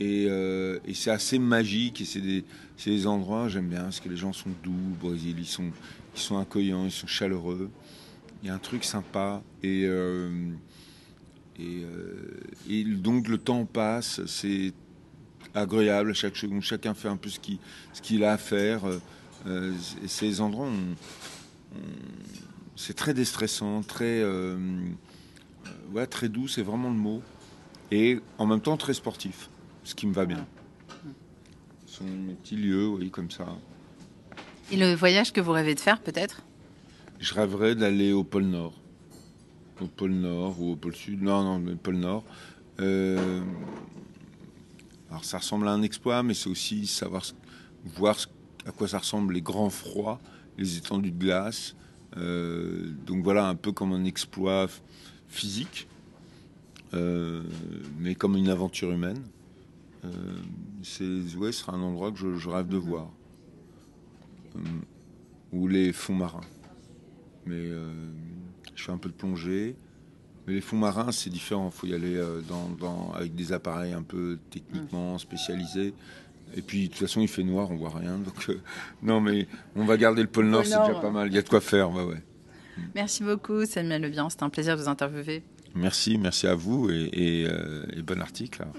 Et, 0.00 0.26
euh, 0.28 0.78
et 0.86 0.94
c'est 0.94 1.10
assez 1.10 1.38
magique 1.38 2.00
et 2.00 2.04
c'est 2.04 2.20
des, 2.20 2.44
des 2.84 3.06
endroits, 3.06 3.48
j'aime 3.48 3.68
bien, 3.68 3.82
parce 3.82 4.00
que 4.00 4.08
les 4.08 4.16
gens 4.16 4.32
sont 4.32 4.50
doux 4.62 4.72
au 4.72 5.08
Brésil, 5.08 5.36
ils 5.38 5.46
sont, 5.46 5.70
ils 6.14 6.20
sont 6.20 6.38
accueillants, 6.38 6.86
ils 6.86 6.90
sont 6.90 7.06
chaleureux. 7.06 7.70
Il 8.42 8.48
y 8.48 8.50
a 8.50 8.54
un 8.54 8.58
truc 8.58 8.84
sympa 8.84 9.42
et, 9.62 9.84
euh, 9.84 10.30
et, 11.58 11.84
et 12.70 12.84
donc 12.84 13.28
le 13.28 13.36
temps 13.36 13.66
passe, 13.66 14.24
c'est 14.24 14.72
agréable, 15.54 16.14
chaque 16.14 16.36
seconde, 16.36 16.62
chacun 16.62 16.94
fait 16.94 17.08
un 17.08 17.16
peu 17.16 17.28
ce 17.28 17.40
qu'il 17.40 17.58
ce 17.92 18.00
qu'il 18.00 18.24
a 18.24 18.32
à 18.32 18.38
faire. 18.38 18.82
Euh, 19.46 19.72
et 20.02 20.08
ces 20.08 20.40
endroits, 20.40 20.68
c'est 22.76 22.94
très 22.94 23.14
déstressant, 23.14 23.82
très, 23.82 24.20
euh, 24.20 24.56
euh, 24.56 25.70
ouais, 25.92 26.06
très 26.06 26.28
doux, 26.28 26.48
c'est 26.48 26.62
vraiment 26.62 26.88
le 26.88 26.96
mot, 26.96 27.22
et 27.90 28.20
en 28.38 28.46
même 28.46 28.60
temps 28.60 28.76
très 28.76 28.94
sportif, 28.94 29.48
ce 29.84 29.94
qui 29.94 30.06
me 30.06 30.12
va 30.12 30.26
bien. 30.26 30.46
Ce 31.86 31.98
sont 31.98 32.04
mes 32.04 32.34
petits 32.34 32.56
lieux, 32.56 32.88
oui, 32.88 33.10
comme 33.10 33.30
ça. 33.30 33.46
Et 34.70 34.76
le 34.76 34.94
voyage 34.94 35.32
que 35.32 35.40
vous 35.40 35.52
rêvez 35.52 35.74
de 35.74 35.80
faire 35.80 36.00
peut-être? 36.00 36.42
Je 37.18 37.34
rêverais 37.34 37.74
d'aller 37.74 38.12
au 38.12 38.24
pôle 38.24 38.44
Nord. 38.44 38.74
Au 39.80 39.86
pôle 39.86 40.12
Nord 40.12 40.60
ou 40.60 40.72
au 40.72 40.76
pôle 40.76 40.94
Sud. 40.94 41.22
Non, 41.22 41.42
non, 41.42 41.58
mais 41.58 41.74
pôle 41.74 41.96
Nord. 41.96 42.24
Euh, 42.78 43.42
alors 45.10 45.24
ça 45.24 45.38
ressemble 45.38 45.66
à 45.68 45.72
un 45.72 45.82
exploit, 45.82 46.22
mais 46.22 46.34
c'est 46.34 46.48
aussi 46.48 46.86
savoir 46.86 47.24
voir 47.96 48.16
à 48.66 48.70
quoi 48.70 48.88
ça 48.88 48.98
ressemble 48.98 49.34
les 49.34 49.42
grands 49.42 49.70
froids, 49.70 50.20
les 50.56 50.76
étendues 50.76 51.10
de 51.10 51.18
glace. 51.18 51.74
Euh, 52.16 52.92
donc 53.06 53.24
voilà, 53.24 53.46
un 53.48 53.54
peu 53.54 53.72
comme 53.72 53.92
un 53.92 54.04
exploit 54.04 54.68
physique, 55.28 55.88
euh, 56.94 57.42
mais 57.98 58.14
comme 58.14 58.36
une 58.36 58.48
aventure 58.48 58.92
humaine. 58.92 59.22
Euh, 60.04 60.08
c'est 60.82 61.04
sera 61.52 61.74
un 61.74 61.82
endroit 61.82 62.10
que 62.10 62.36
je, 62.36 62.48
rêve 62.48 62.68
de 62.68 62.76
voir. 62.76 63.10
Euh, 64.56 64.60
ou 65.52 65.68
les 65.68 65.92
fonds 65.92 66.14
marins. 66.14 66.40
Mais 67.46 67.68
je 68.74 68.84
fais 68.84 68.92
un 68.92 68.98
peu 68.98 69.08
de 69.08 69.14
plongée. 69.14 69.74
Mais 70.50 70.56
les 70.56 70.60
fonds 70.60 70.76
marins, 70.78 71.12
c'est 71.12 71.30
différent. 71.30 71.70
Il 71.72 71.78
faut 71.78 71.86
y 71.86 71.94
aller 71.94 72.16
euh, 72.16 72.40
dans, 72.48 72.68
dans- 72.80 73.12
avec 73.12 73.36
des 73.36 73.52
appareils 73.52 73.92
un 73.92 74.02
peu 74.02 74.36
techniquement 74.50 75.16
spécialisés. 75.16 75.94
Et 76.56 76.62
puis, 76.62 76.88
de 76.88 76.88
toute 76.88 76.98
façon, 77.06 77.20
il 77.20 77.28
fait 77.28 77.44
noir, 77.44 77.70
on 77.70 77.76
voit 77.76 77.92
rien. 77.96 78.18
Donc, 78.18 78.48
euh, 78.50 78.60
non, 79.04 79.20
mais 79.20 79.46
on 79.76 79.84
va 79.84 79.96
garder 79.96 80.22
le 80.22 80.28
pôle 80.28 80.46
Nord, 80.46 80.64
c'est 80.66 80.70
déjà 80.76 80.98
pas 81.00 81.10
mal. 81.10 81.28
Il 81.28 81.34
y 81.34 81.38
a 81.38 81.42
de 81.42 81.48
quoi 81.48 81.60
faire. 81.60 81.92
Ouais, 81.92 82.02
ouais. 82.02 82.20
Merci 82.96 83.22
beaucoup 83.22 83.64
Samuel 83.64 84.02
Lebihan, 84.02 84.28
c'était 84.28 84.42
un 84.42 84.48
plaisir 84.50 84.76
de 84.76 84.82
vous 84.82 84.88
interviewer. 84.88 85.44
Merci, 85.76 86.18
merci 86.18 86.48
à 86.48 86.56
vous 86.56 86.90
et, 86.90 87.08
et, 87.12 87.46
euh, 87.48 87.84
et 87.92 88.02
bon 88.02 88.20
article. 88.20 88.64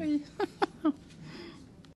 Oui. 0.00 0.22